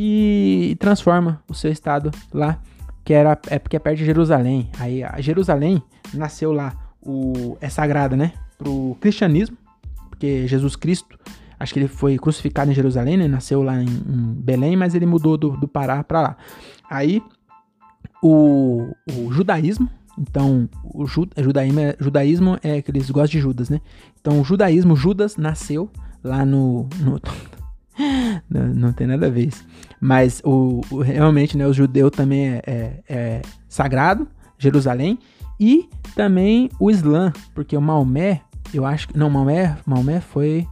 [0.00, 2.60] e transforma o seu estado lá,
[3.04, 4.70] que era é porque é perto de Jerusalém.
[4.78, 5.82] Aí a Jerusalém
[6.14, 8.32] nasceu lá o, é sagrada, né?
[8.56, 9.58] Pro cristianismo,
[10.08, 11.18] porque Jesus Cristo,
[11.58, 13.26] acho que ele foi crucificado em Jerusalém, né?
[13.26, 16.36] Nasceu lá em, em Belém, mas ele mudou do, do Pará para lá.
[16.88, 17.20] Aí
[18.22, 23.68] o, o judaísmo, então o ju, judaísmo, é, judaísmo é que eles gostam de Judas,
[23.68, 23.80] né?
[24.20, 25.90] Então o judaísmo, Judas nasceu
[26.22, 27.20] lá no, no
[28.48, 29.66] não, não, tem nada a ver isso.
[30.00, 35.18] Mas o, o realmente, né, o judeu também é, é, é, sagrado, Jerusalém.
[35.60, 39.18] E também o Islã, porque o Maomé, eu acho que.
[39.18, 40.66] Não, Maomé, Maomé foi.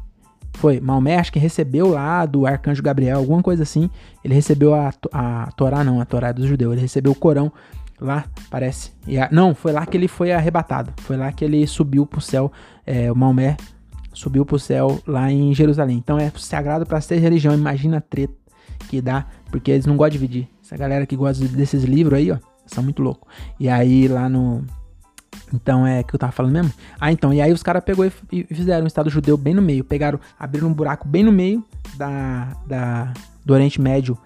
[0.55, 3.91] Foi, Maomé acho que recebeu lá do arcanjo Gabriel, alguma coisa assim.
[4.25, 6.73] Ele recebeu a, a Torá, não, a Torá é dos judeus.
[6.73, 7.53] Ele recebeu o Corão
[8.01, 8.93] lá, parece.
[9.21, 10.95] A, não, foi lá que ele foi arrebatado.
[11.03, 12.51] Foi lá que ele subiu pro céu.
[12.87, 13.57] É, o Maomé
[14.17, 15.99] subiu pro céu lá em Jerusalém.
[15.99, 17.55] Então é sagrado para ser religião.
[17.55, 18.35] Imagina a treta
[18.89, 20.49] que dá, porque eles não gostam de dividir.
[20.65, 23.31] Essa galera que gosta desses livros aí, ó, são muito loucos.
[23.61, 24.65] E aí lá no
[25.53, 26.73] então é que eu tava falando mesmo?
[26.99, 29.85] Ah, então, e aí os caras pegou e fizeram um Estado judeu bem no meio.
[29.85, 31.63] Pegaram, abriram um buraco bem no meio
[31.97, 33.13] da, da,
[33.45, 34.19] do Oriente Médio,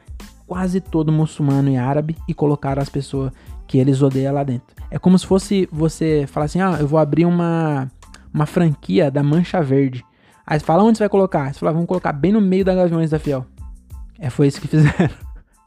[0.47, 3.33] quase todo muçulmano e árabe, e colocaram as pessoas
[3.67, 4.75] que eles odeiam lá dentro.
[4.91, 7.91] É como se fosse você falar assim: ah, eu vou abrir uma,
[8.33, 10.05] uma franquia da Mancha Verde.
[10.47, 11.53] Aí você fala, onde você vai colocar?
[11.53, 13.47] Você fala, vamos colocar bem no meio da Gaviões da Fiel.
[14.19, 15.11] É, foi isso que fizeram.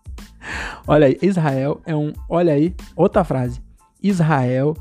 [0.87, 2.13] olha aí, Israel é um.
[2.29, 3.61] Olha aí, outra frase.
[4.01, 4.75] Israel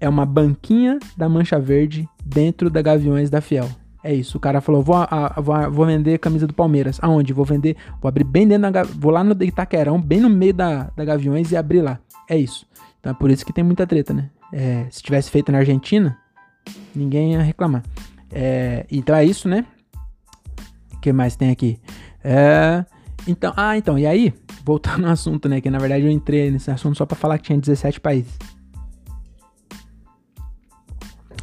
[0.00, 3.68] é uma banquinha da Mancha Verde dentro da Gaviões da Fiel.
[4.02, 4.36] É isso.
[4.36, 6.98] O cara falou: vou, a, vou, vou vender camisa do Palmeiras.
[7.00, 7.32] Aonde?
[7.32, 7.76] Vou vender.
[8.02, 8.82] Vou abrir bem dentro da.
[8.82, 11.98] Vou lá no Itaquerão, bem no meio da, da Gaviões e abrir lá.
[12.28, 12.66] É isso.
[13.00, 14.28] Então é por isso que tem muita treta, né?
[14.52, 16.18] É, se tivesse feito na Argentina,
[16.94, 17.82] ninguém ia reclamar.
[18.30, 19.64] É, então é isso, né?
[20.92, 21.78] O que mais tem aqui?
[22.22, 22.84] É,
[23.26, 25.60] então, ah, então, e aí, voltando ao assunto, né?
[25.60, 28.36] Que na verdade eu entrei nesse assunto só para falar que tinha 17 países.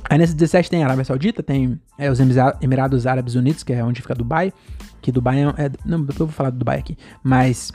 [0.10, 2.20] Aí nesse 17 tem a Arábia Saudita, tem é, os
[2.62, 4.52] Emirados Árabes Unidos, que é onde fica Dubai.
[5.02, 5.48] Que Dubai é.
[5.48, 6.98] é não, depois eu vou falar do Dubai aqui.
[7.24, 7.72] Mas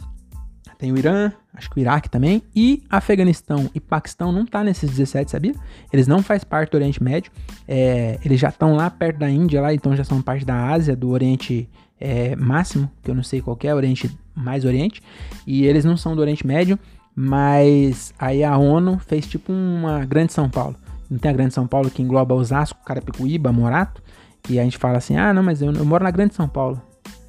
[0.79, 2.43] tem o Irã, acho que o Iraque também.
[2.55, 5.55] E Afeganistão e Paquistão não tá nesses 17, sabia?
[5.93, 7.33] Eles não fazem parte do Oriente Médio.
[7.67, 10.95] É, eles já estão lá perto da Índia, lá, então já são parte da Ásia,
[10.95, 11.69] do Oriente
[12.01, 15.03] é, Máximo, que eu não sei qual é, Oriente mais Oriente.
[15.47, 16.79] E eles não são do Oriente Médio,
[17.15, 20.77] mas aí a ONU fez tipo uma grande São Paulo.
[21.11, 24.03] Não tem a Grande São Paulo que engloba Osasco, Carapicuíba, Morato.
[24.49, 26.81] E a gente fala assim: ah, não, mas eu, eu moro na Grande São Paulo.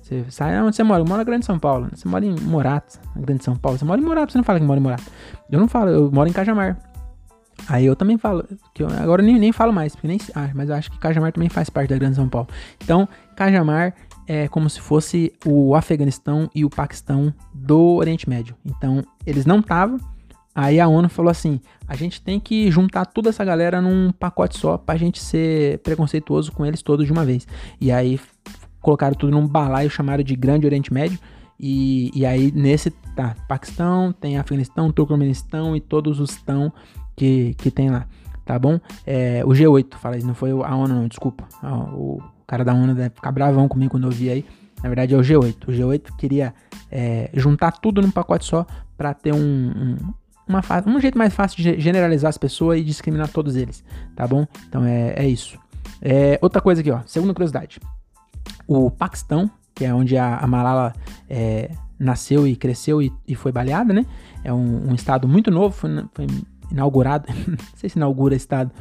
[0.07, 1.01] Você sai, onde você mora?
[1.01, 1.89] Eu moro na Grande São Paulo.
[1.93, 3.77] Você mora em Morato, na Grande São Paulo.
[3.77, 5.03] Você mora em Morato, você não fala que mora em Morato.
[5.51, 6.77] Eu não falo, eu moro em Cajamar.
[7.67, 10.49] Aí eu também falo, que eu, agora eu nem, nem falo mais, porque nem, ah,
[10.53, 12.47] mas eu acho que Cajamar também faz parte da Grande São Paulo.
[12.81, 13.93] Então, Cajamar
[14.25, 18.55] é como se fosse o Afeganistão e o Paquistão do Oriente Médio.
[18.65, 19.99] Então, eles não estavam
[20.57, 24.57] Aí a ONU falou assim: a gente tem que juntar toda essa galera num pacote
[24.57, 27.47] só pra gente ser preconceituoso com eles todos de uma vez.
[27.79, 28.19] E aí
[28.81, 31.19] colocaram tudo num balaio chamado de Grande Oriente Médio.
[31.59, 36.71] E, e aí nesse tá Paquistão, tem Afeganistão, Turcomenistão e todos os tão
[37.15, 38.05] que, que tem lá,
[38.45, 38.79] tá bom?
[39.05, 41.45] É, o G8, fala isso, não foi a ONU não, desculpa.
[41.93, 44.45] O cara da ONU deve ficar bravão comigo quando eu vi aí.
[44.83, 45.67] Na verdade é o G8.
[45.67, 46.53] O G8 queria
[46.91, 49.97] é, juntar tudo num pacote só para ter um, um,
[50.47, 53.83] uma, um jeito mais fácil de generalizar as pessoas e discriminar todos eles,
[54.15, 54.45] tá bom?
[54.67, 55.57] Então é, é isso.
[55.99, 57.79] É, outra coisa aqui, ó, segunda curiosidade.
[58.67, 60.93] O Paquistão, que é onde a, a Malala
[61.29, 64.05] é, nasceu e cresceu e, e, foi baleada, né?
[64.43, 66.27] É um, um estado muito novo, foi, foi
[66.71, 68.71] inaugurado, não sei se inaugura estado,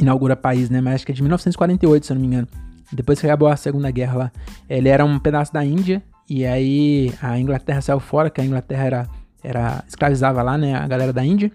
[0.00, 0.80] inaugura país, né?
[0.80, 2.48] Mas acho que é de 1948, se eu não me engano.
[2.92, 4.32] Depois que acabou a Segunda Guerra lá.
[4.68, 8.84] Ele era um pedaço da Índia e aí a Inglaterra saiu fora, que a Inglaterra
[8.84, 9.08] era,
[9.42, 11.50] era escravizava lá, né, a galera da Índia.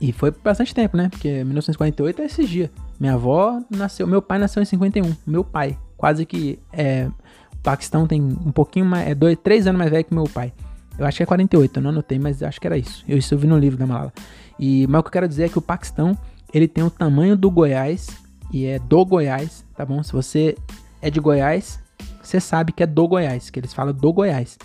[0.00, 1.08] E foi por bastante tempo, né?
[1.08, 2.70] Porque 1948 é esse dia.
[2.98, 5.14] Minha avó nasceu, meu pai nasceu em 51.
[5.26, 7.08] Meu pai, quase que é,
[7.52, 10.52] o Paquistão tem um pouquinho mais, é dois, três anos mais velho que meu pai.
[10.98, 13.04] Eu acho que é 48, eu não anotei, mas acho que era isso.
[13.08, 14.12] Eu isso eu vi no livro da Malala.
[14.58, 16.16] E mas o que eu quero dizer é que o Paquistão,
[16.52, 18.06] ele tem o tamanho do Goiás
[18.52, 20.02] e é do Goiás, tá bom?
[20.02, 20.56] Se você
[21.02, 21.80] é de Goiás,
[22.22, 24.56] você sabe que é do Goiás, que eles falam do Goiás.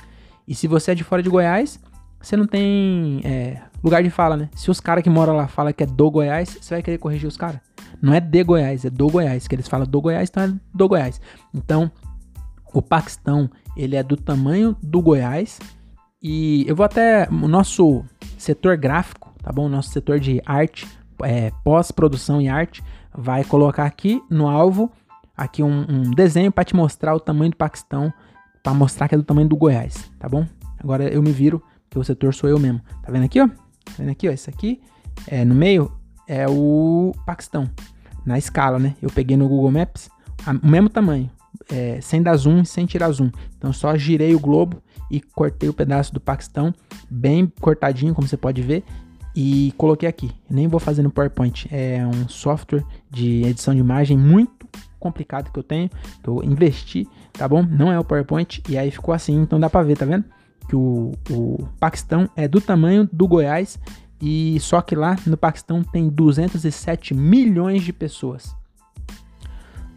[0.47, 1.79] E se você é de fora de Goiás,
[2.21, 4.49] você não tem é, lugar de fala, né?
[4.55, 7.27] Se os caras que moram lá falam que é do Goiás, você vai querer corrigir
[7.27, 7.60] os caras.
[8.01, 10.88] Não é de Goiás, é do Goiás, que eles falam do Goiás, então é do
[10.88, 11.19] Goiás.
[11.53, 11.91] Então,
[12.73, 15.60] o Paquistão, ele é do tamanho do Goiás.
[16.21, 17.27] E eu vou até.
[17.29, 18.03] O nosso
[18.38, 19.65] setor gráfico, tá bom?
[19.65, 20.88] O nosso setor de arte,
[21.23, 24.91] é, pós-produção e arte, vai colocar aqui no alvo
[25.39, 28.13] aqui um, um desenho para te mostrar o tamanho do Paquistão,
[28.62, 30.45] para mostrar que é do tamanho do Goiás, tá bom?
[30.77, 31.63] Agora eu me viro,
[31.95, 32.82] o setor sou eu mesmo.
[33.02, 33.47] Tá vendo aqui, ó?
[33.47, 34.32] Tá vendo aqui, ó?
[34.32, 34.82] Esse aqui,
[35.28, 35.91] é, no meio,
[36.28, 37.69] é o Paquistão.
[38.25, 38.95] Na escala, né?
[39.02, 40.10] Eu peguei no Google Maps
[40.45, 41.30] a, o mesmo tamanho,
[41.71, 43.32] é, sem dar zoom, sem tirar zoom.
[43.58, 46.73] Então só girei o globo e cortei o pedaço do Paquistão,
[47.10, 48.84] bem cortadinho, como você pode ver,
[49.36, 50.32] e coloquei aqui.
[50.49, 51.67] Nem vou fazer no PowerPoint.
[51.71, 54.67] É um software de edição de imagem muito
[54.99, 55.89] complicado que eu tenho,
[56.21, 57.63] que eu investi, tá bom?
[57.63, 60.25] Não é o PowerPoint, e aí ficou assim, então dá pra ver, tá vendo?
[60.69, 63.77] Que o, o Paquistão é do tamanho do Goiás,
[64.21, 68.55] e só que lá no Paquistão tem 207 milhões de pessoas.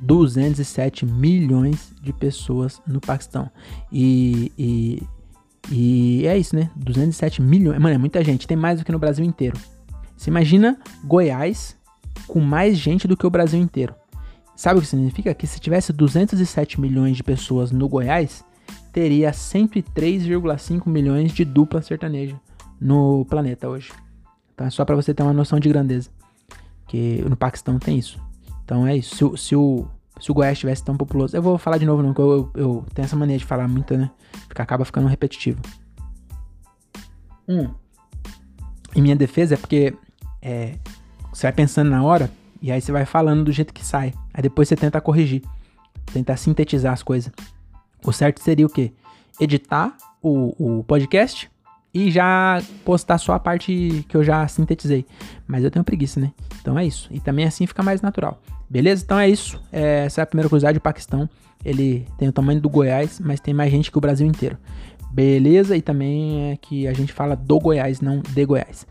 [0.01, 3.49] 207 milhões de pessoas no Paquistão.
[3.91, 5.03] E, e,
[5.71, 6.71] e é isso, né?
[6.75, 7.79] 207 milhões.
[7.79, 8.47] Mano, é muita gente.
[8.47, 9.57] Tem mais do que no Brasil inteiro.
[10.17, 11.77] Você imagina Goiás
[12.27, 13.95] com mais gente do que o Brasil inteiro.
[14.55, 15.35] Sabe o que significa?
[15.35, 18.45] Que se tivesse 207 milhões de pessoas no Goiás,
[18.93, 22.39] teria 103,5 milhões de dupla sertaneja
[22.81, 23.93] no planeta hoje.
[24.55, 26.11] Então é só para você ter uma noção de grandeza.
[26.87, 28.21] Que no Paquistão tem isso.
[28.65, 29.17] Então é isso.
[29.17, 29.87] Se, o, se o,
[30.21, 31.35] se o Goiás tivesse tão populoso.
[31.35, 33.67] Eu vou falar de novo, não, porque eu, eu, eu tenho essa mania de falar
[33.67, 34.11] muito, né?
[34.49, 35.61] Fica, acaba ficando repetitivo.
[37.49, 37.71] Um.
[38.95, 39.95] Em minha defesa é porque
[40.43, 40.77] é,
[41.33, 44.13] você vai pensando na hora e aí você vai falando do jeito que sai.
[44.35, 45.43] Aí depois você tenta corrigir,
[46.13, 47.33] tentar sintetizar as coisas.
[48.05, 48.93] O certo seria o quê?
[49.41, 51.51] Editar o, o podcast
[51.95, 55.05] e já postar só a parte que eu já sintetizei.
[55.47, 56.33] Mas eu tenho preguiça, né?
[56.61, 57.09] Então é isso.
[57.11, 58.41] E também assim fica mais natural.
[58.69, 59.03] Beleza?
[59.05, 59.61] Então é isso.
[59.71, 60.79] É, essa é a primeira curiosidade.
[60.79, 61.29] O Paquistão,
[61.65, 64.57] ele tem o tamanho do Goiás, mas tem mais gente que o Brasil inteiro.
[65.11, 65.77] Beleza?
[65.77, 68.87] E também é que a gente fala do Goiás, não de Goiás.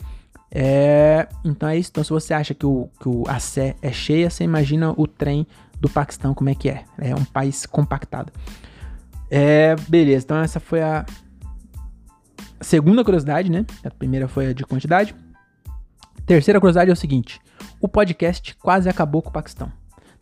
[0.51, 1.89] É, então é isso.
[1.91, 5.07] Então, se você acha que, o, que o, a Sé é cheia, você imagina o
[5.07, 5.47] trem
[5.79, 6.83] do Paquistão como é que é.
[6.99, 8.31] É um país compactado.
[9.31, 10.25] É, beleza.
[10.25, 11.05] Então, essa foi a
[12.59, 13.65] segunda curiosidade, né?
[13.83, 15.15] A primeira foi a de quantidade.
[16.25, 17.39] Terceira curiosidade é o seguinte:
[17.79, 19.71] o podcast quase acabou com o Paquistão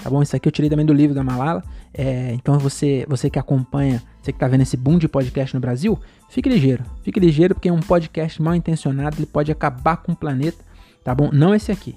[0.02, 0.22] tá bom?
[0.22, 1.64] Isso aqui eu tirei também do livro da Malala.
[1.94, 5.60] É, então você, você que acompanha, você que tá vendo esse boom de podcast no
[5.60, 6.84] Brasil, fique ligeiro.
[7.04, 10.64] Fique ligeiro porque um podcast mal intencionado ele pode acabar com o planeta,
[11.04, 11.30] tá bom?
[11.32, 11.96] Não esse aqui.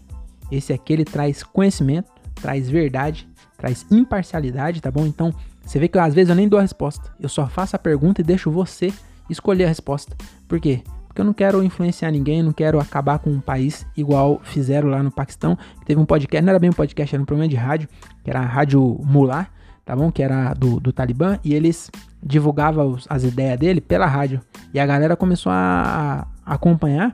[0.51, 5.07] Esse aqui ele traz conhecimento, traz verdade, traz imparcialidade, tá bom?
[5.07, 5.33] Então
[5.65, 7.13] você vê que às vezes eu nem dou a resposta.
[7.21, 8.93] Eu só faço a pergunta e deixo você
[9.29, 10.17] escolher a resposta.
[10.49, 10.83] Por quê?
[11.13, 15.03] porque eu não quero influenciar ninguém, não quero acabar com um país igual fizeram lá
[15.03, 15.59] no Paquistão.
[15.85, 17.87] Teve um podcast, não era bem um podcast, era um programa de rádio,
[18.25, 19.47] que era a Rádio Mullah,
[19.85, 20.11] tá bom?
[20.11, 21.91] Que era do, do Talibã, e eles
[22.23, 24.41] divulgavam as ideias dele pela rádio.
[24.73, 27.13] E a galera começou a, a acompanhar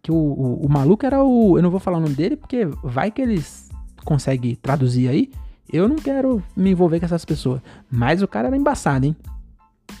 [0.00, 1.58] que o, o, o, maluco era o.
[1.58, 3.68] Eu não vou falar o nome dele, porque vai que eles
[4.04, 5.32] conseguem traduzir aí.
[5.72, 7.60] Eu não quero me envolver com essas pessoas.
[7.90, 9.16] Mas o cara era embaçado, hein?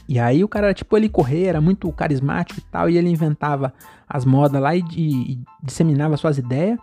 [0.08, 3.08] E aí o cara era tipo ele correr, era muito carismático e tal, e ele
[3.08, 3.72] inventava
[4.08, 6.78] as modas lá e, e, e disseminava suas ideias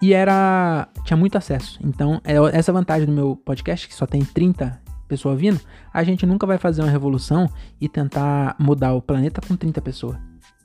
[0.00, 1.78] e era tinha muito acesso.
[1.82, 5.60] Então, é essa vantagem do meu podcast que só tem 30 pessoas vindo,
[5.92, 10.16] a gente nunca vai fazer uma revolução e tentar mudar o planeta com 30 pessoas.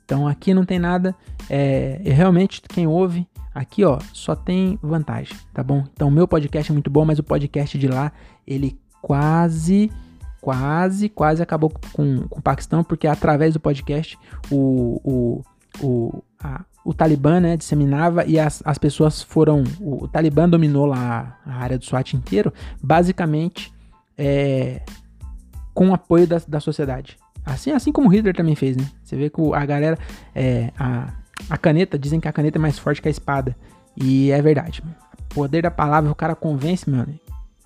[0.04, 1.14] Então aqui não tem nada,
[1.50, 3.26] é, realmente quem ouve
[3.56, 5.84] aqui ó só tem vantagem, tá bom?
[5.92, 8.12] Então meu podcast é muito bom, mas o podcast de lá
[8.46, 9.90] ele quase
[10.40, 14.16] quase, quase acabou com, com o Paquistão, porque através do podcast
[14.50, 15.42] o, o,
[15.84, 19.64] o, a, o Talibã né, disseminava e as, as pessoas foram.
[19.80, 23.72] O, o Talibã dominou lá a área do SWAT inteiro, basicamente
[24.16, 24.82] é,
[25.74, 27.16] com o apoio da, da sociedade.
[27.44, 28.88] Assim, assim como Hitler também fez, né?
[29.02, 29.98] Você vê que a galera.
[30.34, 31.12] É, a,
[31.48, 33.56] a caneta, dizem que a caneta é mais forte que a espada.
[33.96, 34.82] E é verdade.
[35.18, 37.06] O poder da palavra, o cara convence, meu.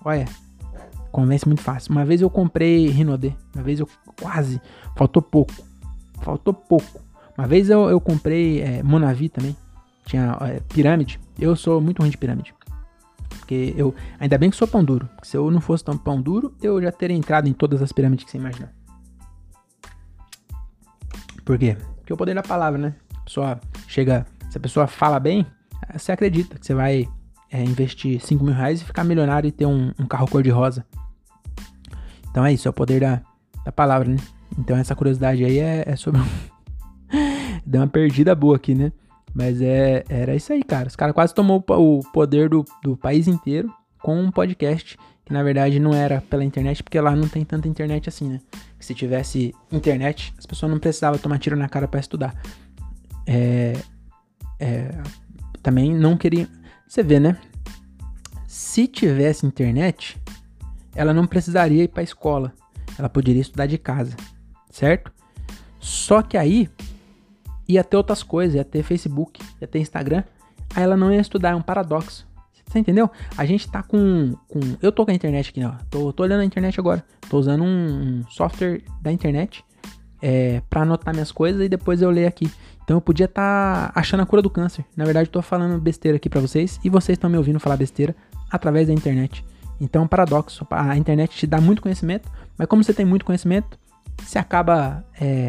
[0.03, 0.25] Olha,
[1.11, 1.91] Convence muito fácil.
[1.91, 3.35] Uma vez eu comprei Rinode.
[3.53, 4.61] Uma vez eu quase.
[4.95, 5.53] Faltou pouco.
[6.21, 7.01] Faltou pouco.
[7.37, 9.55] Uma vez eu, eu comprei é, Monavi também.
[10.05, 11.19] Tinha é, pirâmide.
[11.37, 12.53] Eu sou muito ruim de pirâmide.
[13.39, 13.93] Porque eu.
[14.19, 15.07] Ainda bem que sou pão duro.
[15.21, 18.25] Se eu não fosse tão pão duro, eu já teria entrado em todas as pirâmides
[18.25, 18.73] que você imaginar.
[21.43, 21.75] Por quê?
[21.97, 22.95] Porque o poder da palavra, né?
[23.31, 24.25] Pessoa chega.
[24.49, 25.45] Se a pessoa fala bem,
[25.93, 27.07] você acredita que você vai
[27.49, 30.85] é, investir 5 mil reais e ficar milionário e ter um, um carro cor-de-rosa.
[32.29, 33.21] Então é isso, é o poder da,
[33.63, 34.17] da palavra, né?
[34.59, 36.19] Então essa curiosidade aí é, é sobre.
[37.65, 38.91] Deu uma perdida boa aqui, né?
[39.33, 40.89] Mas é, era isso aí, cara.
[40.89, 45.41] Os caras quase tomou o poder do, do país inteiro com um podcast, que na
[45.41, 48.41] verdade não era pela internet, porque lá não tem tanta internet assim, né?
[48.77, 52.35] Se tivesse internet, as pessoas não precisavam tomar tiro na cara para estudar.
[53.25, 53.73] É,
[54.59, 54.91] é,
[55.61, 56.47] também não queriam.
[56.87, 57.37] Você vê, né?
[58.47, 60.21] Se tivesse internet,
[60.95, 62.53] ela não precisaria ir para a escola.
[62.97, 64.15] Ela poderia estudar de casa,
[64.69, 65.11] certo?
[65.79, 66.69] Só que aí
[67.67, 70.23] ia ter outras coisas, ia ter Facebook, ia ter Instagram.
[70.75, 72.27] Aí ela não ia estudar, é um paradoxo.
[72.67, 73.09] Você entendeu?
[73.37, 74.33] A gente tá com.
[74.47, 75.73] com eu tô com a internet aqui, ó.
[75.89, 77.03] Tô, tô olhando a internet agora.
[77.29, 79.63] Tô usando um, um software da internet
[80.21, 82.51] é, para anotar minhas coisas e depois eu ler aqui.
[82.83, 84.85] Então eu podia estar tá achando a cura do câncer.
[84.95, 87.77] Na verdade, eu tô falando besteira aqui para vocês e vocês estão me ouvindo falar
[87.77, 88.15] besteira
[88.49, 89.43] através da internet.
[89.79, 90.65] Então paradoxo.
[90.69, 93.79] A internet te dá muito conhecimento, mas como você tem muito conhecimento,
[94.21, 95.47] você acaba é,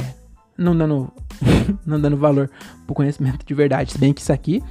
[0.56, 1.12] não, dando,
[1.84, 2.50] não dando valor
[2.86, 3.92] pro conhecimento de verdade.
[3.92, 4.62] Se bem que isso aqui,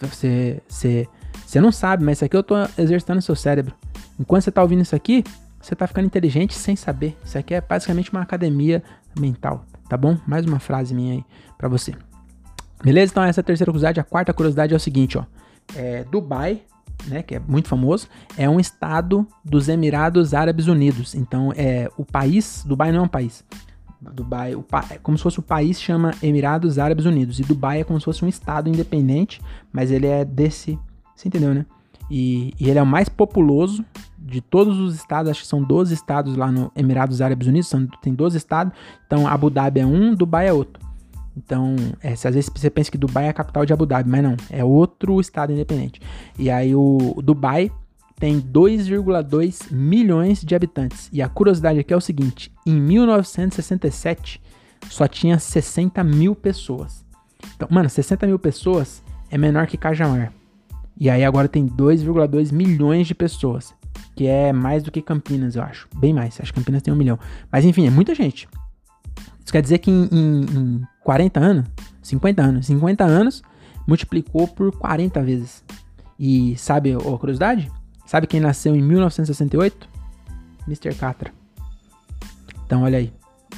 [0.00, 1.06] você, você,
[1.46, 3.74] você não sabe, mas isso aqui eu tô exercitando seu cérebro.
[4.18, 5.24] Enquanto você tá ouvindo isso aqui,
[5.60, 7.16] você tá ficando inteligente sem saber.
[7.24, 8.82] Isso aqui é basicamente uma academia
[9.18, 10.18] mental, tá bom?
[10.26, 11.24] Mais uma frase minha aí
[11.56, 11.94] pra você.
[12.82, 13.12] Beleza?
[13.12, 14.00] Então essa é a terceira curiosidade.
[14.00, 15.24] A quarta curiosidade é o seguinte, ó.
[15.74, 16.62] É, Dubai
[17.06, 21.14] né, que é muito famoso, é um estado dos Emirados Árabes Unidos.
[21.14, 23.44] Então, é o país, Dubai não é um país.
[24.00, 27.84] Dubai, o, é como se fosse o país chama Emirados Árabes Unidos e Dubai é
[27.84, 29.40] como se fosse um estado independente,
[29.72, 30.78] mas ele é desse,
[31.14, 31.64] você entendeu, né?
[32.10, 33.84] E, e ele é o mais populoso
[34.18, 37.86] de todos os estados, acho que são 12 estados lá no Emirados Árabes Unidos, são,
[38.00, 38.72] tem 12 estados,
[39.06, 40.82] então Abu Dhabi é um, Dubai é outro.
[41.36, 44.08] Então, é, se às vezes você pensa que Dubai é a capital de Abu Dhabi,
[44.08, 46.00] mas não, é outro estado independente.
[46.38, 47.70] E aí o, o Dubai
[48.18, 51.10] tem 2,2 milhões de habitantes.
[51.12, 54.40] E a curiosidade aqui é o seguinte: em 1967
[54.88, 57.04] só tinha 60 mil pessoas.
[57.56, 60.32] Então, mano, 60 mil pessoas é menor que Cajamar.
[60.98, 63.74] E aí agora tem 2,2 milhões de pessoas.
[64.14, 65.88] Que é mais do que Campinas, eu acho.
[65.96, 66.40] Bem mais.
[66.40, 67.18] Acho que Campinas tem um milhão.
[67.50, 68.48] Mas enfim, é muita gente.
[69.42, 71.66] Isso quer dizer que em, em, em 40 anos,
[72.02, 73.42] 50 anos, 50 anos,
[73.86, 75.64] multiplicou por 40 vezes.
[76.18, 77.70] E sabe, ó, curiosidade?
[78.06, 79.88] Sabe quem nasceu em 1968?
[80.66, 80.94] Mr.
[80.94, 81.32] Catra.
[82.64, 83.12] Então, olha aí.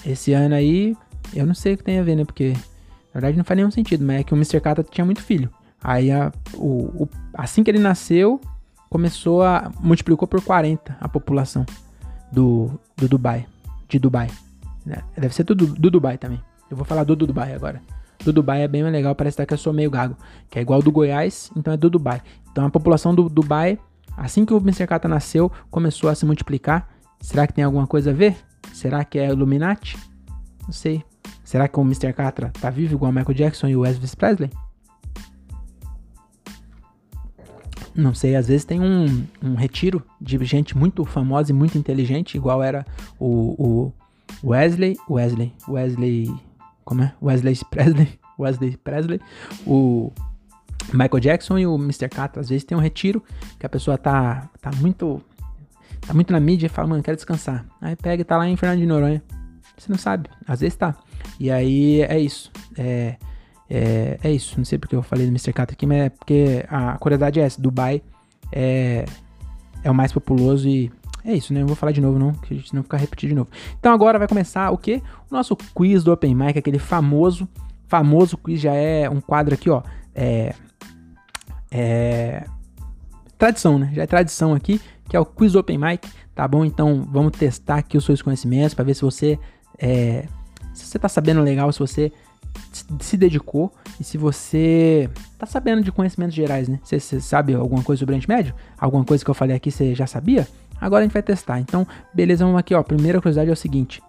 [0.05, 0.97] Esse ano aí,
[1.35, 2.25] eu não sei o que tem a ver, né?
[2.25, 4.61] Porque, na verdade, não faz nenhum sentido, mas é que o Mr.
[4.61, 5.51] Catra tinha muito filho.
[5.83, 8.41] Aí, a, o, o, assim que ele nasceu,
[8.89, 9.71] começou a.
[9.81, 11.65] multiplicou por 40 a população
[12.33, 13.47] do, do Dubai.
[13.89, 14.29] De Dubai.
[14.85, 15.03] Né?
[15.17, 16.41] Deve ser do, do Dubai também.
[16.71, 17.81] Eu vou falar do, do Dubai agora.
[18.25, 20.17] Do Dubai é bem mais legal, parece que eu sou meio gago.
[20.51, 22.23] Que é igual do Goiás, então é do Dubai.
[22.51, 23.79] Então a população do Dubai,
[24.17, 24.87] assim que o Mr.
[24.87, 26.89] Kata nasceu, começou a se multiplicar.
[27.21, 28.37] Será que tem alguma coisa a ver?
[28.73, 29.97] Será que é Illuminati?
[30.65, 31.05] Não sei.
[31.45, 32.13] Será que o Mr.
[32.13, 34.51] Catra tá vivo igual o Michael Jackson e o Elvis Presley?
[37.97, 42.37] Não sei, às vezes tem um, um retiro de gente muito famosa e muito inteligente,
[42.37, 42.85] igual era
[43.19, 43.93] o,
[44.43, 46.35] o Wesley, Wesley, Wesley,
[46.85, 47.15] como é?
[47.23, 49.21] Wesley Presley, Wesley Presley,
[49.67, 50.13] o
[50.93, 52.09] Michael Jackson e o Mr.
[52.09, 53.23] Catra, às vezes tem um retiro
[53.59, 55.23] que a pessoa tá, tá muito
[56.07, 57.67] tá muito na mídia e fala, mano, quero descansar.
[57.81, 59.23] Aí pega e tá lá em Fernando de Noronha.
[59.77, 60.95] Você não sabe, às vezes tá.
[61.41, 62.51] E aí é isso.
[62.77, 63.17] É,
[63.69, 64.55] é, é isso.
[64.57, 65.53] Não sei porque eu falei do Mr.
[65.53, 67.61] Catra aqui, mas é porque a curiosidade é essa.
[67.61, 68.03] Dubai
[68.53, 69.05] é,
[69.83, 70.91] é o mais populoso e
[71.25, 71.61] é isso, né?
[71.61, 73.51] Não vou falar de novo, não, que a gente não ficar repetindo de novo.
[73.79, 75.03] Então agora vai começar o quê?
[75.29, 77.49] O nosso quiz do Open Mic, aquele famoso,
[77.89, 79.83] famoso quiz, já é um quadro aqui, ó.
[80.15, 80.55] É.
[81.71, 82.47] É.
[83.37, 83.91] Tradição, né?
[83.93, 86.65] Já é tradição aqui, que é o quiz do Open Mic, tá bom?
[86.65, 89.39] Então vamos testar aqui os seus conhecimentos para ver se você.
[89.79, 90.27] É,
[90.73, 92.13] se você tá sabendo legal, se você
[93.01, 96.79] se dedicou e se você tá sabendo de conhecimentos gerais, né?
[96.83, 98.55] Você, você sabe alguma coisa sobre o Oriente Médio?
[98.79, 100.47] Alguma coisa que eu falei aqui você já sabia?
[100.81, 101.59] Agora a gente vai testar.
[101.61, 102.83] Então, beleza, vamos aqui, ó.
[102.83, 104.03] Primeira curiosidade é o seguinte: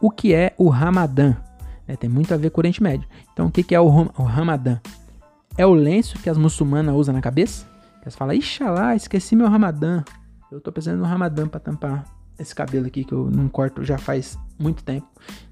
[0.00, 1.36] o que é o Ramadã?
[1.86, 3.08] É, tem muito a ver com o Oriente Médio.
[3.32, 4.78] Então, o que, que é o, o Ramadã?
[5.56, 7.66] É o lenço que as muçulmanas usam na cabeça?
[8.02, 10.02] Elas falam, Ixalá, esqueci meu Ramadã.
[10.50, 12.04] Eu tô precisando de um Ramadã pra tampar
[12.38, 15.06] esse cabelo aqui que eu não corto já faz muito tempo.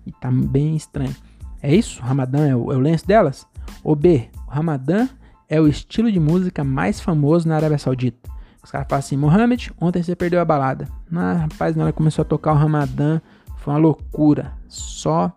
[0.06, 1.14] E tá bem estranho.
[1.62, 2.00] É isso?
[2.02, 3.46] Ramadã é o, é o lenço delas?
[3.82, 5.08] Ou B, o Ramadã
[5.48, 8.28] é o estilo de música mais famoso na Arábia Saudita.
[8.62, 10.88] Os caras falam assim, Mohamed, ontem você perdeu a balada.
[11.14, 13.20] Ah, rapaz, na hora começou a tocar o Ramadã,
[13.56, 14.52] foi uma loucura.
[14.68, 15.32] Só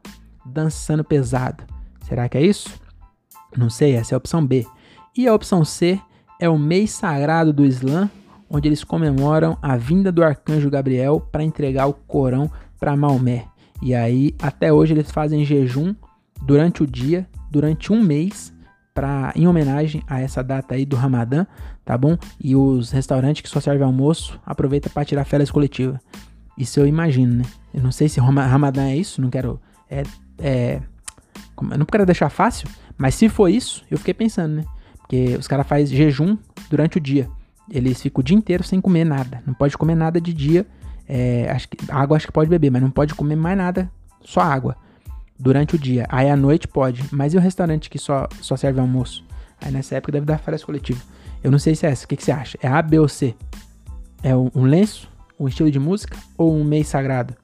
[0.45, 1.63] dançando pesado.
[2.03, 2.69] Será que é isso?
[3.55, 4.65] Não sei, essa é a opção B.
[5.15, 5.99] E a opção C
[6.39, 8.09] é o mês sagrado do Islã,
[8.49, 13.45] onde eles comemoram a vinda do arcanjo Gabriel para entregar o Corão para Maomé.
[13.81, 15.95] E aí, até hoje, eles fazem jejum
[16.41, 18.53] durante o dia, durante um mês,
[18.93, 21.45] pra, em homenagem a essa data aí do Ramadã,
[21.85, 22.17] tá bom?
[22.39, 25.99] E os restaurantes que só servem almoço, aproveita para tirar férias coletiva.
[26.57, 27.43] Isso eu imagino, né?
[27.73, 29.59] Eu não sei se Ramadã é isso, não quero.
[29.89, 30.03] É,
[30.39, 30.81] é,
[31.77, 32.67] não quero deixar fácil,
[32.97, 34.65] mas se for isso, eu fiquei pensando, né?
[34.97, 36.37] Porque os caras fazem jejum
[36.69, 37.29] durante o dia.
[37.69, 39.41] Eles ficam o dia inteiro sem comer nada.
[39.45, 40.65] Não pode comer nada de dia.
[41.07, 44.41] É, acho que, água acho que pode beber, mas não pode comer mais nada, só
[44.41, 44.77] água
[45.41, 46.05] durante o dia.
[46.09, 47.03] Aí à noite pode.
[47.11, 49.23] Mas e o restaurante que só, só serve almoço?
[49.59, 51.01] Aí nessa época deve dar férias coletiva.
[51.43, 52.05] Eu não sei se é essa.
[52.05, 52.57] O que, que você acha?
[52.61, 53.35] É A, B ou C?
[54.23, 55.09] É um, lenço?
[55.39, 56.15] Um estilo de música?
[56.37, 57.35] Ou um mês sagrado?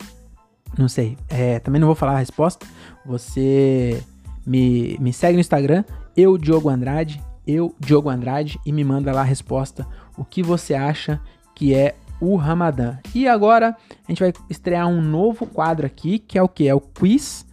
[0.77, 1.17] Não sei.
[1.27, 2.65] É, também não vou falar a resposta.
[3.05, 4.03] Você
[4.45, 5.83] me, me segue no Instagram,
[6.15, 9.87] eu, Diogo Andrade, eu, Diogo Andrade, e me manda lá a resposta.
[10.15, 11.19] O que você acha
[11.55, 12.97] que é o Ramadã?
[13.15, 13.75] E agora
[14.07, 16.67] a gente vai estrear um novo quadro aqui, que é o que?
[16.67, 17.46] É o quiz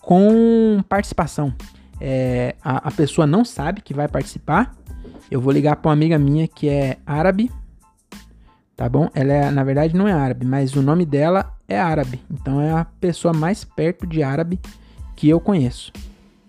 [0.00, 1.54] com participação.
[2.00, 4.74] É, a, a, pessoa não sabe que vai participar.
[5.30, 7.50] Eu vou ligar para uma amiga minha que é árabe,
[8.74, 9.08] tá bom?
[9.14, 12.20] Ela é, na verdade não é árabe, mas o nome dela é árabe.
[12.30, 14.58] Então é a pessoa mais perto de árabe
[15.14, 15.92] que eu conheço.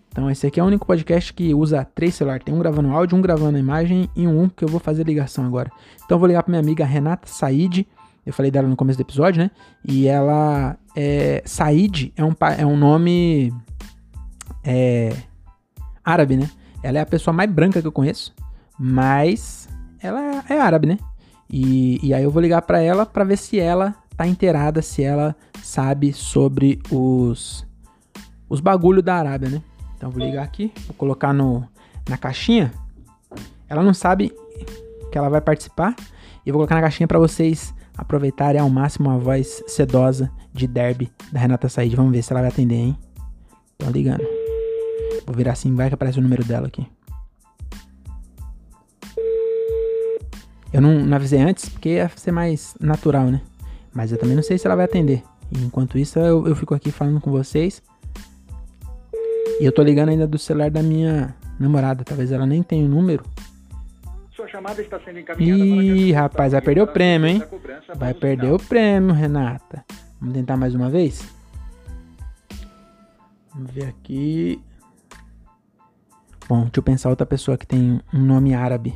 [0.10, 2.44] Então esse aqui é o único podcast que usa três celulares.
[2.44, 5.72] Tem um gravando áudio, um gravando imagem e um que eu vou fazer ligação agora.
[6.04, 7.88] Então eu vou ligar para minha amiga Renata Said.
[8.26, 9.52] Eu falei dela no começo do episódio, né?
[9.84, 13.54] E ela é, Said é um, é um nome
[14.64, 15.16] é,
[16.04, 16.50] árabe, né?
[16.84, 18.34] Ela é a pessoa mais branca que eu conheço,
[18.78, 19.68] mas
[20.00, 20.98] ela é árabe, né?
[21.50, 25.04] E, e aí eu vou ligar para ela para ver se ela tá inteirada, se
[25.04, 27.66] ela sabe sobre os
[28.48, 29.64] os bagulho da Arábia, né?
[29.96, 31.66] Então vou ligar aqui, vou colocar no,
[32.10, 32.74] na caixinha.
[33.70, 34.34] Ela não sabe
[35.12, 35.96] que ela vai participar.
[36.46, 40.68] E eu vou colocar na caixinha para vocês aproveitarem ao máximo a voz sedosa de
[40.68, 41.96] derby da Renata Said.
[41.96, 42.98] Vamos ver se ela vai atender, hein?
[43.78, 44.24] Tô ligando.
[45.26, 46.86] Vou virar assim, vai que aparece o número dela aqui.
[50.74, 53.40] Eu não, não avisei antes porque ia ser mais natural, né?
[53.94, 55.22] Mas eu também não sei se ela vai atender.
[55.52, 57.84] enquanto isso, eu, eu fico aqui falando com vocês.
[59.60, 62.04] E eu tô ligando ainda do celular da minha namorada.
[62.04, 63.24] Talvez ela nem tenha o número.
[64.52, 67.44] Chamada está sendo encaminhada Ih, rapaz, vai perder o prêmio, hein?
[67.96, 69.86] Vai perder o prêmio, Renata.
[70.20, 71.34] Vamos tentar mais uma vez?
[73.56, 74.62] Vamos ver aqui.
[76.50, 78.94] Bom, deixa eu pensar outra pessoa que tem um nome árabe.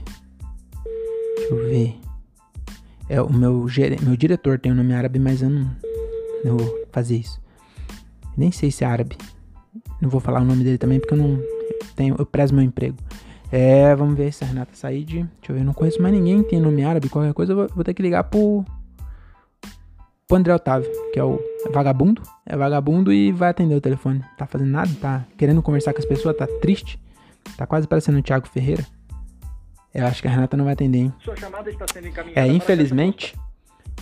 [1.37, 1.99] Deixa eu ver.
[3.07, 3.65] É, o meu,
[4.01, 5.71] meu diretor tem um nome árabe, mas eu não,
[6.43, 7.41] não vou fazer isso.
[8.35, 9.17] Nem sei se é árabe.
[10.01, 11.41] Não vou falar o nome dele também, porque eu não
[11.95, 12.97] tenho, eu prezo meu emprego.
[13.57, 15.05] É, vamos ver se a Renata Said.
[15.05, 17.07] Deixa eu ver, eu não conheço mais ninguém que tem nome árabe.
[17.07, 18.65] Qualquer coisa eu vou, vou ter que ligar pro
[20.27, 21.39] pro André Otávio, que é o
[21.71, 22.21] vagabundo.
[22.45, 24.21] É vagabundo e vai atender o telefone.
[24.37, 26.99] Tá fazendo nada, tá querendo conversar com as pessoas, tá triste.
[27.55, 28.85] Tá quase parecendo o Thiago Ferreira.
[29.93, 31.13] Eu acho que a Renata não vai atender, hein?
[31.19, 32.41] Sua chamada está sendo encaminhada.
[32.41, 33.39] É, infelizmente.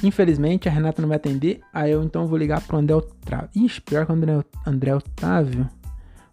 [0.02, 1.62] Infelizmente a Renata não vai atender.
[1.72, 3.50] Aí eu então vou ligar pro André Otávio.
[3.56, 5.70] Ixi, pior que o André, André Otávio.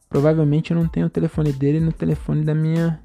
[0.08, 2.98] Provavelmente eu não tenho o telefone dele no telefone da minha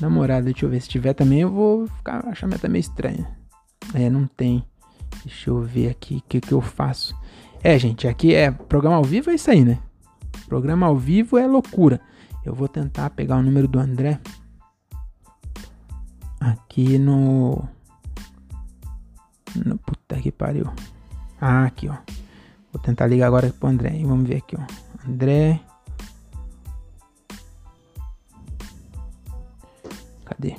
[0.00, 0.44] namorada.
[0.44, 0.80] Deixa eu ver.
[0.80, 3.26] Se tiver também, eu vou ficar achando até meio estranha.
[3.94, 4.64] É, não tem.
[5.24, 7.14] Deixa eu ver aqui o que, que eu faço.
[7.62, 9.78] É, gente, aqui é programa ao vivo é isso aí, né?
[10.48, 12.00] Programa ao vivo é loucura.
[12.44, 14.20] Eu vou tentar pegar o número do André
[16.44, 17.66] aqui no
[19.54, 20.66] no puta que pariu.
[21.40, 21.96] Ah, aqui, ó.
[22.72, 23.90] Vou tentar ligar agora pro André.
[24.02, 25.08] Vamos ver aqui, ó.
[25.08, 25.60] André.
[30.44, 30.56] Cadê?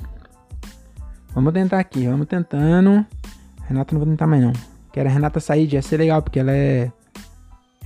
[1.34, 3.06] Vamos tentar aqui, vamos tentando.
[3.68, 4.52] Renata não vou tentar mais não.
[4.92, 6.90] Quero a Renata Said, ia ser legal, porque ela é.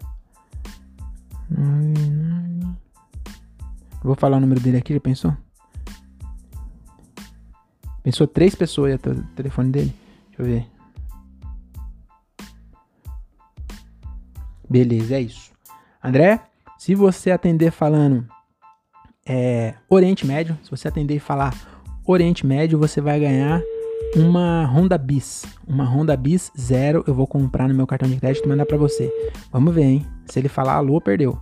[1.51, 2.77] 99.
[4.03, 5.37] Vou falar o número dele aqui, já pensou?
[8.03, 9.95] Pensou três pessoas até o telefone dele?
[10.29, 10.67] Deixa eu ver.
[14.69, 15.51] Beleza, é isso.
[16.03, 16.41] André,
[16.79, 18.27] se você atender falando
[19.27, 21.53] é, Oriente Médio, se você atender e falar
[22.07, 23.61] Oriente Médio, você vai ganhar
[24.17, 25.45] uma Honda Bis.
[25.67, 27.05] Uma Honda Bis zero.
[27.07, 29.13] Eu vou comprar no meu cartão de crédito e mandar para você.
[29.53, 30.07] Vamos ver, hein?
[30.27, 31.39] Se ele falar alô, perdeu.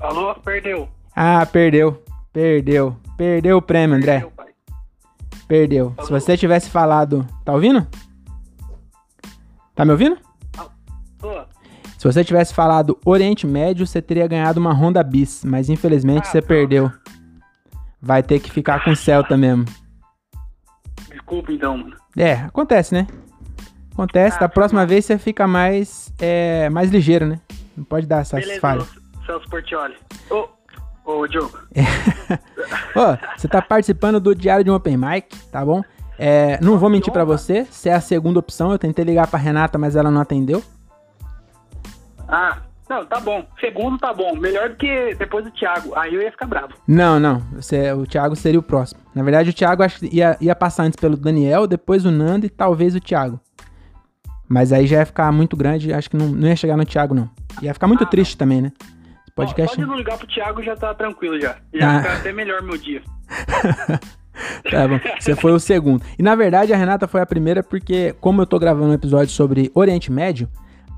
[0.00, 0.88] Alô, perdeu.
[1.14, 2.02] Ah, perdeu.
[2.34, 2.96] Perdeu.
[3.16, 4.14] Perdeu o prêmio, André.
[4.20, 4.46] Perdeu, pai.
[5.46, 5.94] Perdeu.
[6.02, 7.24] Se você tivesse falado.
[7.44, 7.86] Tá ouvindo?
[9.74, 10.18] Tá me ouvindo?
[11.18, 11.30] Tô.
[11.96, 16.30] Se você tivesse falado Oriente Médio, você teria ganhado uma Honda Bis, mas infelizmente Ah,
[16.30, 16.54] você droga.
[16.54, 16.92] perdeu.
[18.02, 19.64] Vai ter que ficar com o Celta mesmo.
[21.08, 21.96] Desculpa então, mano.
[22.16, 23.06] É, acontece, né?
[23.92, 24.36] Acontece.
[24.36, 27.40] Ah, da próxima vez você fica mais, é, mais ligeiro, né?
[27.76, 28.88] Não pode dar essas Beleza, falhas.
[29.24, 29.94] Celso Portioli.
[30.30, 30.48] Ô,
[31.04, 31.58] ô, Diogo.
[32.96, 35.82] Ó, você tá participando do Diário de um Open Mic, tá bom?
[36.18, 38.70] É, não vou mentir pra você, você é a segunda opção.
[38.70, 40.62] Eu tentei ligar pra Renata, mas ela não atendeu.
[42.28, 43.44] Ah, não, tá bom.
[43.60, 44.36] Segundo tá bom.
[44.36, 45.92] Melhor do que depois do Thiago.
[45.96, 46.74] Aí eu ia ficar bravo.
[46.86, 47.40] Não, não.
[47.52, 49.00] Você, o Thiago seria o próximo.
[49.14, 52.46] Na verdade, o Thiago acho que ia, ia passar antes pelo Daniel, depois o Nando
[52.46, 53.40] e talvez o Thiago.
[54.48, 57.14] Mas aí já ia ficar muito grande, acho que não, não ia chegar no Thiago,
[57.14, 57.28] não.
[57.62, 58.72] Ia ficar muito Ah, triste também, né?
[59.34, 59.74] Podcast.
[59.74, 61.56] Só de não ligar pro Thiago já tá tranquilo já.
[61.72, 62.02] Já Ah.
[62.02, 63.02] fica até melhor meu dia.
[64.68, 64.98] Tá bom.
[65.20, 66.02] Você foi o segundo.
[66.18, 69.28] E na verdade a Renata foi a primeira porque, como eu tô gravando um episódio
[69.32, 70.48] sobre Oriente Médio,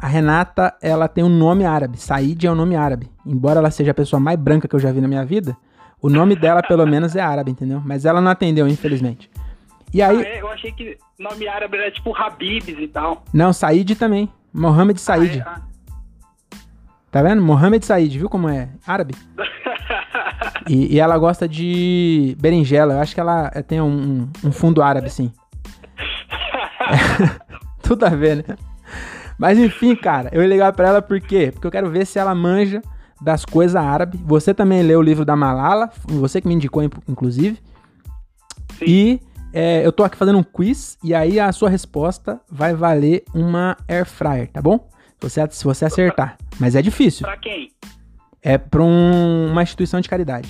[0.01, 1.99] a Renata, ela tem um nome árabe.
[2.01, 3.11] Said é um nome árabe.
[3.27, 5.55] Embora ela seja a pessoa mais branca que eu já vi na minha vida,
[6.01, 7.83] o nome dela pelo menos é árabe, entendeu?
[7.85, 9.31] Mas ela não atendeu, infelizmente.
[9.93, 10.41] E aí, Ah, é?
[10.41, 13.23] Eu achei que nome árabe era tipo Habibs e tal.
[13.35, 14.31] não, Said também.
[14.53, 15.43] Mohamed Said.
[15.45, 15.61] Ah,
[17.17, 17.41] Tá vendo?
[17.41, 19.15] Mohamed Said, viu como é árabe?
[20.69, 22.95] E, e ela gosta de berinjela.
[22.95, 25.33] Eu acho que ela tem um, um fundo árabe, sim.
[27.83, 28.57] Tudo a ver, né?
[29.39, 31.51] Mas enfim, cara, eu ia ligar pra ela por quê?
[31.53, 32.83] Porque eu quero ver se ela manja
[33.23, 34.21] das coisas árabes.
[34.23, 37.59] Você também leu o livro da Malala, você que me indicou, in- inclusive.
[38.79, 38.85] Sim.
[38.87, 39.21] E
[39.55, 43.77] é, eu tô aqui fazendo um quiz, e aí a sua resposta vai valer uma
[43.89, 44.87] air fryer, tá bom?
[45.21, 46.37] Se você, se você acertar.
[46.59, 47.27] Mas é difícil.
[47.27, 47.71] pra quem?
[48.43, 50.49] É pra um- uma instituição de caridade.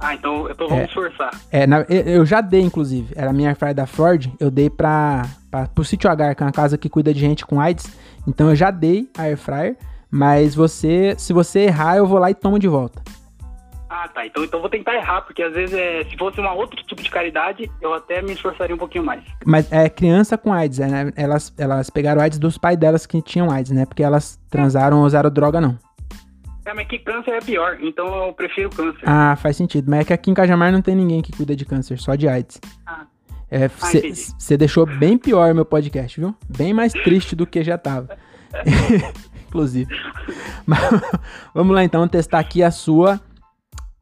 [0.00, 1.30] Ah, então, então vamos forçar.
[1.50, 3.12] É, na- eu- eu já dei, inclusive.
[3.16, 4.28] Era a minha fryer da Ford.
[4.40, 7.46] Eu dei pra, pra, pro Sítio Agar, que é uma casa que cuida de gente
[7.46, 7.86] com AIDS.
[8.26, 9.76] Então eu já dei a air fryer.
[10.10, 13.02] Mas você, se você errar, eu vou lá e tomo de volta.
[13.88, 14.26] Ah, tá.
[14.26, 17.10] Então, então vou tentar errar, porque às vezes é, se fosse um outro tipo de
[17.10, 19.22] caridade, eu até me esforçaria um pouquinho mais.
[19.44, 21.12] Mas é criança com AIDS, é, né?
[21.16, 23.86] Elas, elas pegaram AIDS dos pais delas que tinham AIDS, né?
[23.86, 25.78] Porque elas transaram ou usaram droga, não.
[26.64, 29.02] É, mas que câncer é pior, então eu prefiro câncer.
[29.04, 29.90] Ah, faz sentido.
[29.90, 32.26] Mas é que aqui em Cajamar não tem ninguém que cuida de câncer, só de
[32.26, 32.60] AIDS.
[32.86, 33.04] Ah.
[33.78, 34.56] Você entendi.
[34.56, 36.34] deixou bem pior meu podcast, viu?
[36.48, 38.16] Bem mais triste do que já tava.
[39.54, 39.94] Inclusive.
[40.66, 40.80] Mas,
[41.54, 43.20] vamos lá então testar aqui a sua,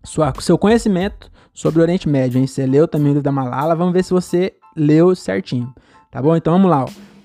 [0.05, 2.47] sua seu conhecimento sobre o Oriente Médio, hein?
[2.47, 5.73] Você leu também o livro da Malala, vamos ver se você leu certinho.
[6.11, 6.35] Tá bom?
[6.37, 6.85] Então vamos lá.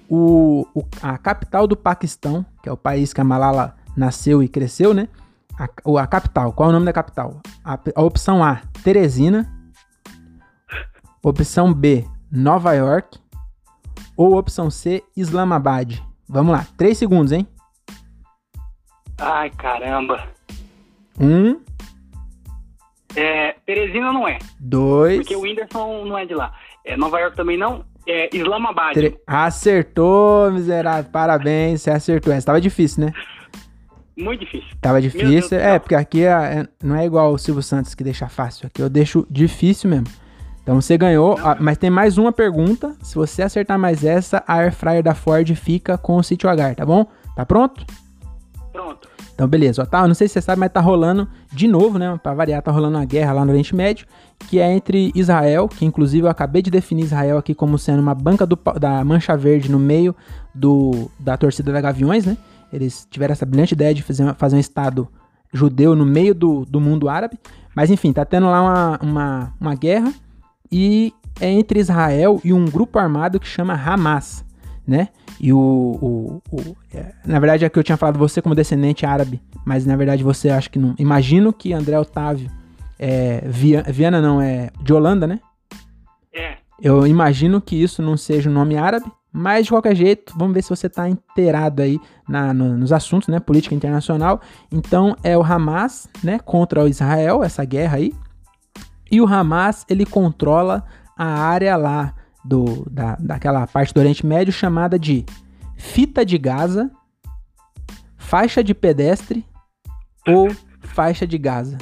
[0.10, 4.48] O, o- a capital do Paquistão, que é o país que a Malala nasceu e
[4.48, 5.08] cresceu, né?
[5.60, 5.68] A,
[6.02, 7.42] a capital, qual é o nome da capital?
[7.66, 9.52] A, a opção A, Teresina.
[11.24, 13.20] Opção B, Nova York.
[14.16, 16.00] Ou opção C, Islamabad.
[16.28, 17.48] Vamos lá, 3 segundos, hein?
[19.20, 20.28] Ai, caramba.
[21.20, 21.60] Um,
[23.18, 26.54] É, Teresina não é, dois, porque o Whindersson não é de lá.
[26.86, 27.84] É, Nova York também não.
[28.08, 28.94] É, Islamabad.
[28.94, 29.14] três.
[29.26, 31.12] Acertou, miserável.
[31.12, 32.32] Parabéns, você acertou.
[32.32, 33.14] Essa tava difícil, né?
[34.16, 34.70] Muito difícil.
[34.82, 35.58] Tava difícil.
[35.60, 38.68] É, porque aqui é- é- não é igual o Silvio Santos que deixa fácil.
[38.68, 40.08] Aqui eu deixo difícil mesmo.
[40.64, 42.96] Então você ganhou, ah, mas tem mais uma pergunta.
[43.02, 46.76] Se você acertar mais essa, a Air Fryer da Ford fica com o Sítio H,
[46.76, 47.06] tá bom?
[47.36, 47.86] Tá pronto?
[48.72, 49.08] Pronto.
[49.38, 49.86] Então, beleza.
[49.86, 52.20] Tá, não sei se você sabe, mas tá rolando de novo, né?
[52.24, 54.08] Pra variar, tá rolando uma guerra lá no Oriente Médio,
[54.50, 58.16] que é entre Israel, que inclusive eu acabei de definir Israel aqui como sendo uma
[58.16, 60.16] banca do, da Mancha Verde no meio
[60.56, 62.36] do, da torcida da Gaviões, né?
[62.74, 65.08] Eles tiveram essa brilhante ideia de fazer, fazer um estado
[65.54, 67.38] judeu no meio do, do mundo árabe.
[67.76, 70.12] Mas enfim, tá tendo lá uma, uma, uma guerra
[70.72, 74.44] e é entre Israel e um grupo armado que chama Hamas,
[74.88, 75.10] né?
[75.40, 75.58] E o.
[75.58, 79.86] o, o é, na verdade, é que eu tinha falado você como descendente árabe, mas
[79.86, 80.96] na verdade você acha que não.
[80.98, 82.50] Imagino que André Otávio,
[82.98, 85.40] é, Via, Viana não, é de Holanda, né?
[86.34, 86.56] É.
[86.82, 90.64] Eu imagino que isso não seja um nome árabe, mas de qualquer jeito, vamos ver
[90.64, 93.40] se você está inteirado aí na, no, nos assuntos, né?
[93.40, 94.40] Política internacional.
[94.72, 96.40] Então é o Hamas, né?
[96.40, 98.14] Contra o Israel, essa guerra aí.
[99.12, 100.84] E o Hamas, ele controla
[101.18, 102.14] a área lá
[102.48, 105.26] do, da, daquela parte do Oriente Médio chamada de
[105.76, 106.90] fita de Gaza,
[108.18, 109.46] faixa de pedestre
[110.26, 111.78] ou faixa de Gaza.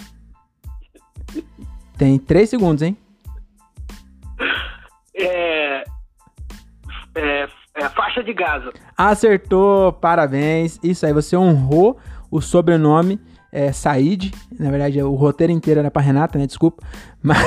[1.98, 2.98] Tem três segundos, hein?
[5.16, 5.84] É,
[7.16, 8.74] é, é faixa de Gaza.
[8.98, 10.80] Acertou, parabéns.
[10.84, 11.98] Isso aí, você honrou
[12.30, 14.34] o sobrenome é, Said.
[14.60, 16.46] Na verdade, o roteiro inteiro era pra Renata, né?
[16.46, 16.86] Desculpa.
[17.24, 17.38] Mas.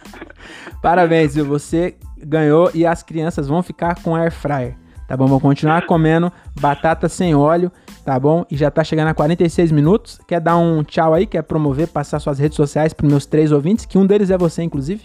[0.80, 1.44] parabéns, viu?
[1.44, 4.76] Você ganhou e as crianças vão ficar com air fryer.
[5.08, 5.26] Tá bom?
[5.26, 7.70] Vão continuar comendo batata sem óleo,
[8.04, 8.44] tá bom?
[8.50, 10.18] E já tá chegando a 46 minutos.
[10.26, 11.26] Quer dar um tchau aí?
[11.26, 13.86] Quer promover, passar suas redes sociais pros meus três ouvintes?
[13.86, 15.04] Que um deles é você, inclusive.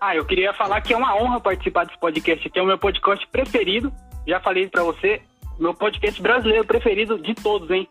[0.00, 2.58] Ah, eu queria falar que é uma honra participar desse podcast aqui.
[2.58, 3.92] É o meu podcast preferido.
[4.26, 5.20] Já falei pra você.
[5.58, 7.86] Meu podcast brasileiro preferido de todos, hein?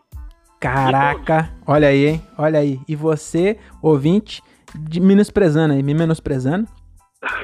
[0.59, 2.21] Caraca, olha aí, hein?
[2.37, 2.79] Olha aí.
[2.87, 4.41] E você, ouvinte,
[4.75, 6.67] de- menosprezando aí, me menosprezando.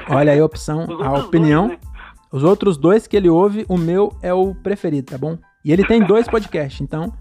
[0.08, 1.68] Olha aí a opção, a opinião.
[1.68, 1.86] dois, né?
[2.32, 5.38] Os outros dois que ele ouve, o meu é o preferido, tá bom?
[5.64, 7.12] E ele tem dois podcasts, então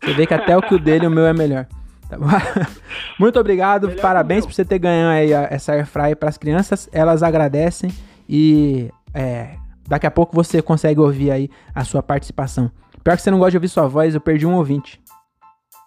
[0.00, 1.66] você vê que até o que o dele, o meu é melhor.
[2.08, 2.26] Tá bom?
[3.18, 6.88] Muito obrigado, Melhor parabéns por você ter ganho aí essa air fry para as crianças.
[6.92, 7.92] Elas agradecem
[8.28, 9.56] e é,
[9.88, 12.70] daqui a pouco você consegue ouvir aí a sua participação.
[13.02, 15.00] Pior que você não gosta de ouvir sua voz, eu perdi um ouvinte.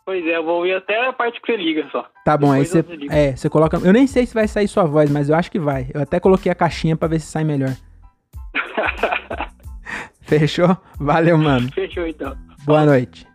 [0.08, 2.10] Pois é, eu vou ouvir até a parte que você liga só.
[2.24, 3.14] Tá bom, aí Depois você, eu desligo.
[3.14, 3.78] é, você coloca.
[3.84, 5.92] Eu nem sei se vai sair sua voz, mas eu acho que vai.
[5.94, 7.76] Eu até coloquei a caixinha pra ver se sai melhor.
[10.24, 10.78] Fechou?
[10.98, 11.70] Valeu, mano.
[11.74, 12.38] Fechou então.
[12.64, 13.28] Boa noite.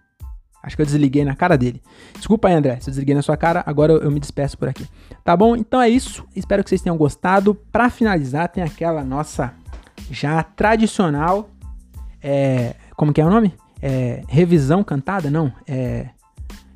[0.63, 1.83] Acho que eu desliguei na cara dele.
[2.15, 4.67] Desculpa aí, André, se eu desliguei na sua cara, agora eu, eu me despeço por
[4.67, 4.89] aqui.
[5.23, 5.55] Tá bom?
[5.55, 6.27] Então é isso.
[6.35, 7.55] Espero que vocês tenham gostado.
[7.71, 9.53] Pra finalizar, tem aquela nossa
[10.11, 11.51] já tradicional.
[12.23, 13.53] É, como que é o nome?
[13.83, 15.31] É, revisão cantada?
[15.31, 15.53] Não.
[15.69, 16.09] É.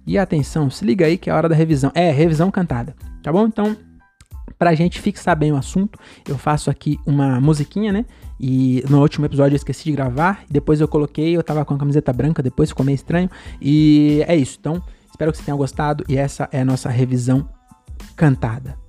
[0.06, 1.90] E atenção, se liga aí que é a hora da revisão.
[1.94, 2.94] É, revisão cantada.
[3.22, 3.46] Tá bom?
[3.46, 3.76] Então,
[4.58, 5.98] pra gente fixar bem o assunto,
[6.28, 8.04] eu faço aqui uma musiquinha, né?
[8.38, 10.44] E no último episódio eu esqueci de gravar.
[10.48, 13.30] Depois eu coloquei, eu tava com a camiseta branca, depois ficou meio estranho.
[13.60, 14.56] E é isso.
[14.60, 16.04] Então, espero que você tenha gostado.
[16.08, 17.48] E essa é a nossa revisão
[18.14, 18.85] cantada.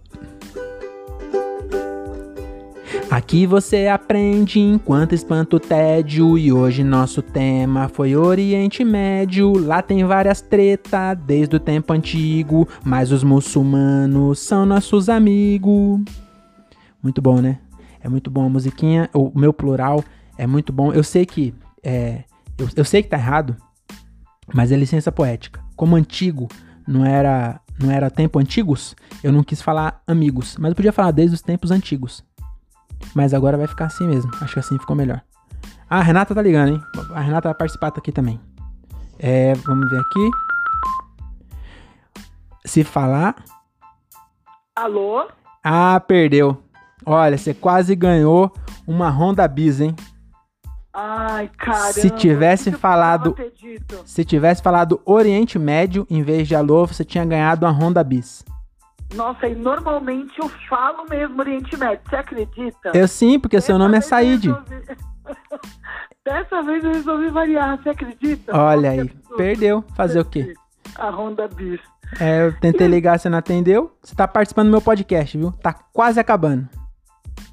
[3.09, 6.37] Aqui você aprende enquanto espanta o tédio.
[6.37, 9.57] E hoje nosso tema foi Oriente Médio.
[9.57, 12.67] Lá tem várias tretas desde o tempo antigo.
[12.83, 16.01] Mas os muçulmanos são nossos amigos.
[17.01, 17.59] Muito bom, né?
[18.01, 19.09] É muito bom a musiquinha.
[19.13, 20.03] O meu plural
[20.37, 20.91] é muito bom.
[20.91, 21.55] Eu sei que.
[21.81, 22.23] É,
[22.57, 23.55] eu, eu sei que tá errado,
[24.53, 25.61] mas é licença poética.
[25.77, 26.49] Como antigo
[26.85, 30.57] não era, não era tempo antigos, eu não quis falar amigos.
[30.59, 32.23] Mas eu podia falar desde os tempos antigos.
[33.15, 34.31] Mas agora vai ficar assim mesmo.
[34.41, 35.21] Acho que assim ficou melhor.
[35.89, 36.81] Ah, a Renata tá ligando, hein?
[37.13, 38.39] A Renata vai participar aqui também.
[39.17, 40.29] É, vamos ver aqui.
[42.65, 43.35] Se falar.
[44.75, 45.27] Alô?
[45.63, 46.61] Ah, perdeu.
[47.05, 48.51] Olha, você quase ganhou
[48.85, 49.95] uma Honda Bis, hein?
[50.93, 51.93] Ai, caramba.
[51.93, 53.35] Se tivesse falado-.
[54.05, 58.43] Se tivesse falado Oriente Médio em vez de Alô, você tinha ganhado uma Honda Bis.
[59.15, 62.91] Nossa, e normalmente eu falo mesmo Oriente Médio, você acredita?
[62.93, 64.45] Eu sim, porque seu Dessa nome é Said.
[64.47, 64.97] resolvi-
[66.25, 68.51] Dessa vez eu resolvi variar, você acredita?
[68.55, 69.37] Olha Nossa, aí, absurdo.
[69.37, 69.83] perdeu.
[69.95, 70.53] Fazer o quê?
[70.97, 71.79] A Honda Bis.
[72.19, 73.95] É, eu tentei ligar, você não atendeu.
[74.01, 75.51] Você tá participando do meu podcast, viu?
[75.53, 76.67] Tá quase acabando.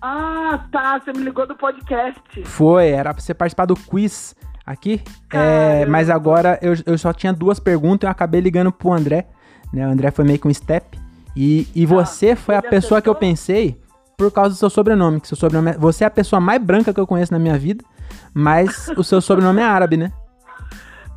[0.02, 2.20] Ah, tá, você me ligou do podcast.
[2.44, 4.34] Foi, era pra você participar do quiz
[4.66, 5.00] aqui.
[5.32, 9.28] É, mas agora eu, eu só tinha duas perguntas e eu acabei ligando pro André.
[9.72, 9.86] Né?
[9.86, 10.98] O André foi meio que um step.
[11.36, 13.80] E, e você foi a ele pessoa que eu pensei
[14.16, 15.20] por causa do seu sobrenome.
[15.20, 17.58] Que seu sobrenome é- você é a pessoa mais branca que eu conheço na minha
[17.58, 17.84] vida.
[18.32, 20.12] Mas o seu sobrenome é árabe, né?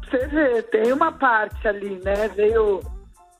[0.09, 2.29] Você vê, tem uma parte ali, né?
[2.29, 2.81] Veio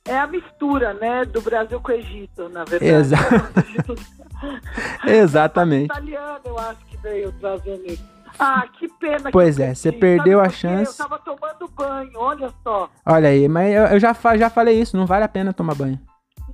[0.06, 2.86] é a mistura, né, do Brasil com o Egito, na verdade.
[2.94, 3.18] Exa-
[5.06, 5.86] Exatamente.
[5.86, 8.04] italiano, eu acho que veio trazendo isso.
[8.40, 9.32] Ah, que pena.
[9.32, 11.02] Pois que é, você perdeu Sabe a chance.
[11.02, 12.90] Eu tava tomando banho, olha só.
[13.06, 16.00] Olha aí, mas eu, eu já, já falei isso, não vale a pena tomar banho.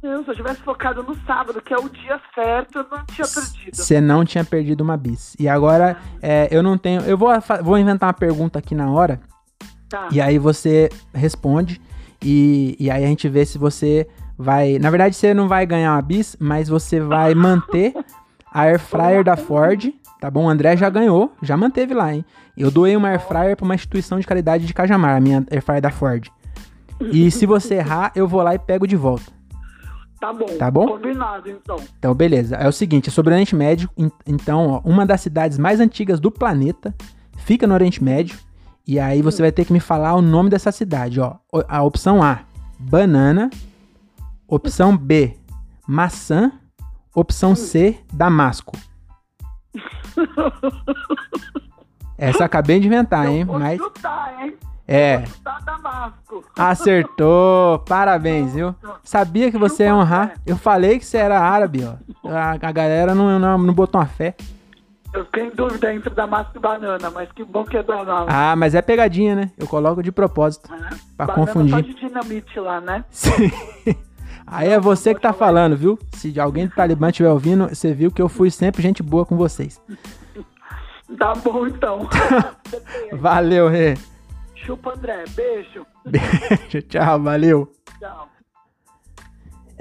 [0.03, 3.25] Não, se eu tivesse focado no sábado, que é o dia certo, eu não tinha
[3.25, 3.75] perdido.
[3.77, 5.33] Você não tinha perdido uma bis.
[5.39, 6.99] E agora, é, eu não tenho.
[7.03, 7.29] Eu vou,
[7.63, 9.21] vou inventar uma pergunta aqui na hora.
[9.87, 10.09] Tá.
[10.11, 11.79] E aí você responde.
[12.21, 14.05] E, e aí a gente vê se você
[14.37, 14.77] vai.
[14.77, 17.93] Na verdade, você não vai ganhar uma bis, mas você vai manter
[18.51, 19.93] a air fryer da Ford.
[20.19, 20.45] Tá bom?
[20.45, 22.25] O André já ganhou, já manteve lá, hein?
[22.57, 25.61] Eu doei uma air fryer pra uma instituição de caridade de Cajamar, a minha air
[25.63, 26.27] fryer da Ford.
[26.99, 29.42] E se você errar, eu vou lá e pego de volta.
[30.23, 30.45] Tá bom.
[30.57, 30.87] Tá bom?
[30.87, 31.75] Combinado, então.
[31.99, 32.55] Então, beleza.
[32.55, 33.89] É o seguinte, é sobre o Oriente Médio.
[33.97, 36.95] En- Então, ó, uma das cidades mais antigas do planeta
[37.39, 38.39] fica no Oriente Médio.
[38.87, 41.35] E aí você vai ter que me falar o nome dessa cidade, ó.
[41.67, 42.39] A opção A,
[42.79, 43.49] banana.
[44.47, 45.35] Opção B,
[45.85, 46.53] maçã.
[47.13, 48.77] Opção C, damasco.
[52.17, 53.41] Essa eu acabei de inventar, hein?
[53.41, 54.53] eu Mas chutar, hein?
[54.87, 55.25] é,
[56.57, 57.79] acertou.
[57.79, 58.73] Parabéns, viu?
[59.03, 60.33] Sabia que você ia honrar.
[60.45, 61.95] Eu falei que você era árabe, ó.
[62.29, 64.33] A, a galera não, não, não botou uma fé.
[65.13, 68.25] Eu fiquei em dúvida entre Damasco e banana, mas que bom que é Damasco.
[68.29, 69.51] Ah, mas é pegadinha, né?
[69.57, 70.71] Eu coloco de propósito.
[70.71, 70.89] né?
[71.15, 71.71] pra banana confundir.
[71.71, 73.05] Só de dinamite lá, né?
[73.11, 73.51] Sim.
[74.47, 75.99] Aí é você que tá falando, viu?
[76.13, 79.35] Se alguém do Talibã estiver ouvindo, você viu que eu fui sempre gente boa com
[79.37, 79.81] vocês.
[81.19, 82.09] Tá bom, então.
[83.13, 83.95] Valeu, Rê.
[84.55, 85.25] Chupa, André.
[85.35, 85.85] Beijo.
[86.03, 87.71] Beijo, tchau, valeu.
[87.99, 88.27] Tchau.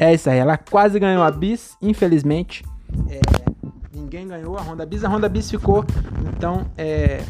[0.02, 2.64] É isso aí, ela quase ganhou a bis, infelizmente.
[3.08, 3.20] é,
[3.94, 5.84] ninguém ganhou a Honda Bis, a Honda Bis ficou,
[6.36, 7.22] então, é,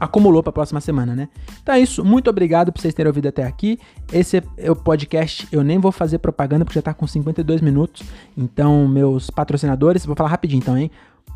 [0.00, 1.28] acumulou pra próxima semana, né?
[1.62, 3.78] Então é isso, muito obrigado por vocês terem ouvido até aqui.
[4.12, 8.02] Esse é o podcast, eu nem vou fazer propaganda porque já tá com 52 minutos.
[8.36, 10.90] Então, meus patrocinadores, vou falar rapidinho então, hein?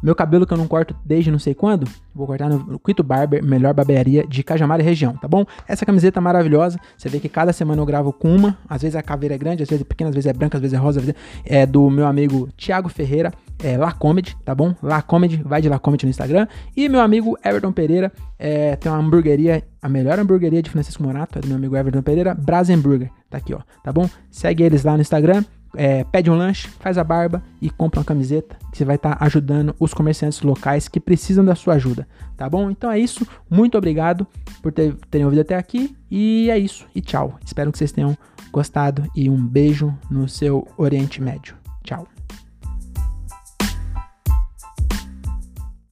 [0.05, 3.43] Meu cabelo que eu não corto desde não sei quando, vou cortar no Quito Barber,
[3.43, 5.47] melhor barbearia de Cajamar e região, tá bom?
[5.67, 9.03] Essa camiseta maravilhosa, você vê que cada semana eu gravo com uma, às vezes a
[9.03, 11.01] caveira é grande, às vezes é pequena, às vezes é branca, às vezes é rosa,
[11.01, 13.33] às vezes é, é do meu amigo Thiago Ferreira,
[13.63, 14.75] é La Comedy, tá bom?
[14.83, 16.47] La Comedy, vai de La Comedy no Instagram.
[16.77, 21.39] E meu amigo Everton Pereira, é, tem uma hamburgueria, a melhor hamburgueria de Francisco Morato,
[21.39, 24.07] é do meu amigo Everton Pereira, Brasenburger, tá aqui, ó, tá bom?
[24.31, 25.43] Segue eles lá no Instagram,
[25.77, 29.17] é, pede um lanche, faz a barba e compra uma camiseta que você vai estar
[29.21, 32.07] ajudando os comerciantes locais que precisam da sua ajuda,
[32.37, 32.71] tá bom?
[32.71, 34.27] Então é isso, muito obrigado
[34.63, 37.39] por ter- terem ouvido até aqui e é isso, e tchau.
[37.45, 38.17] Espero que vocês tenham
[38.53, 41.57] gostado e um beijo no seu Oriente Médio.
[41.83, 42.14] Tchau.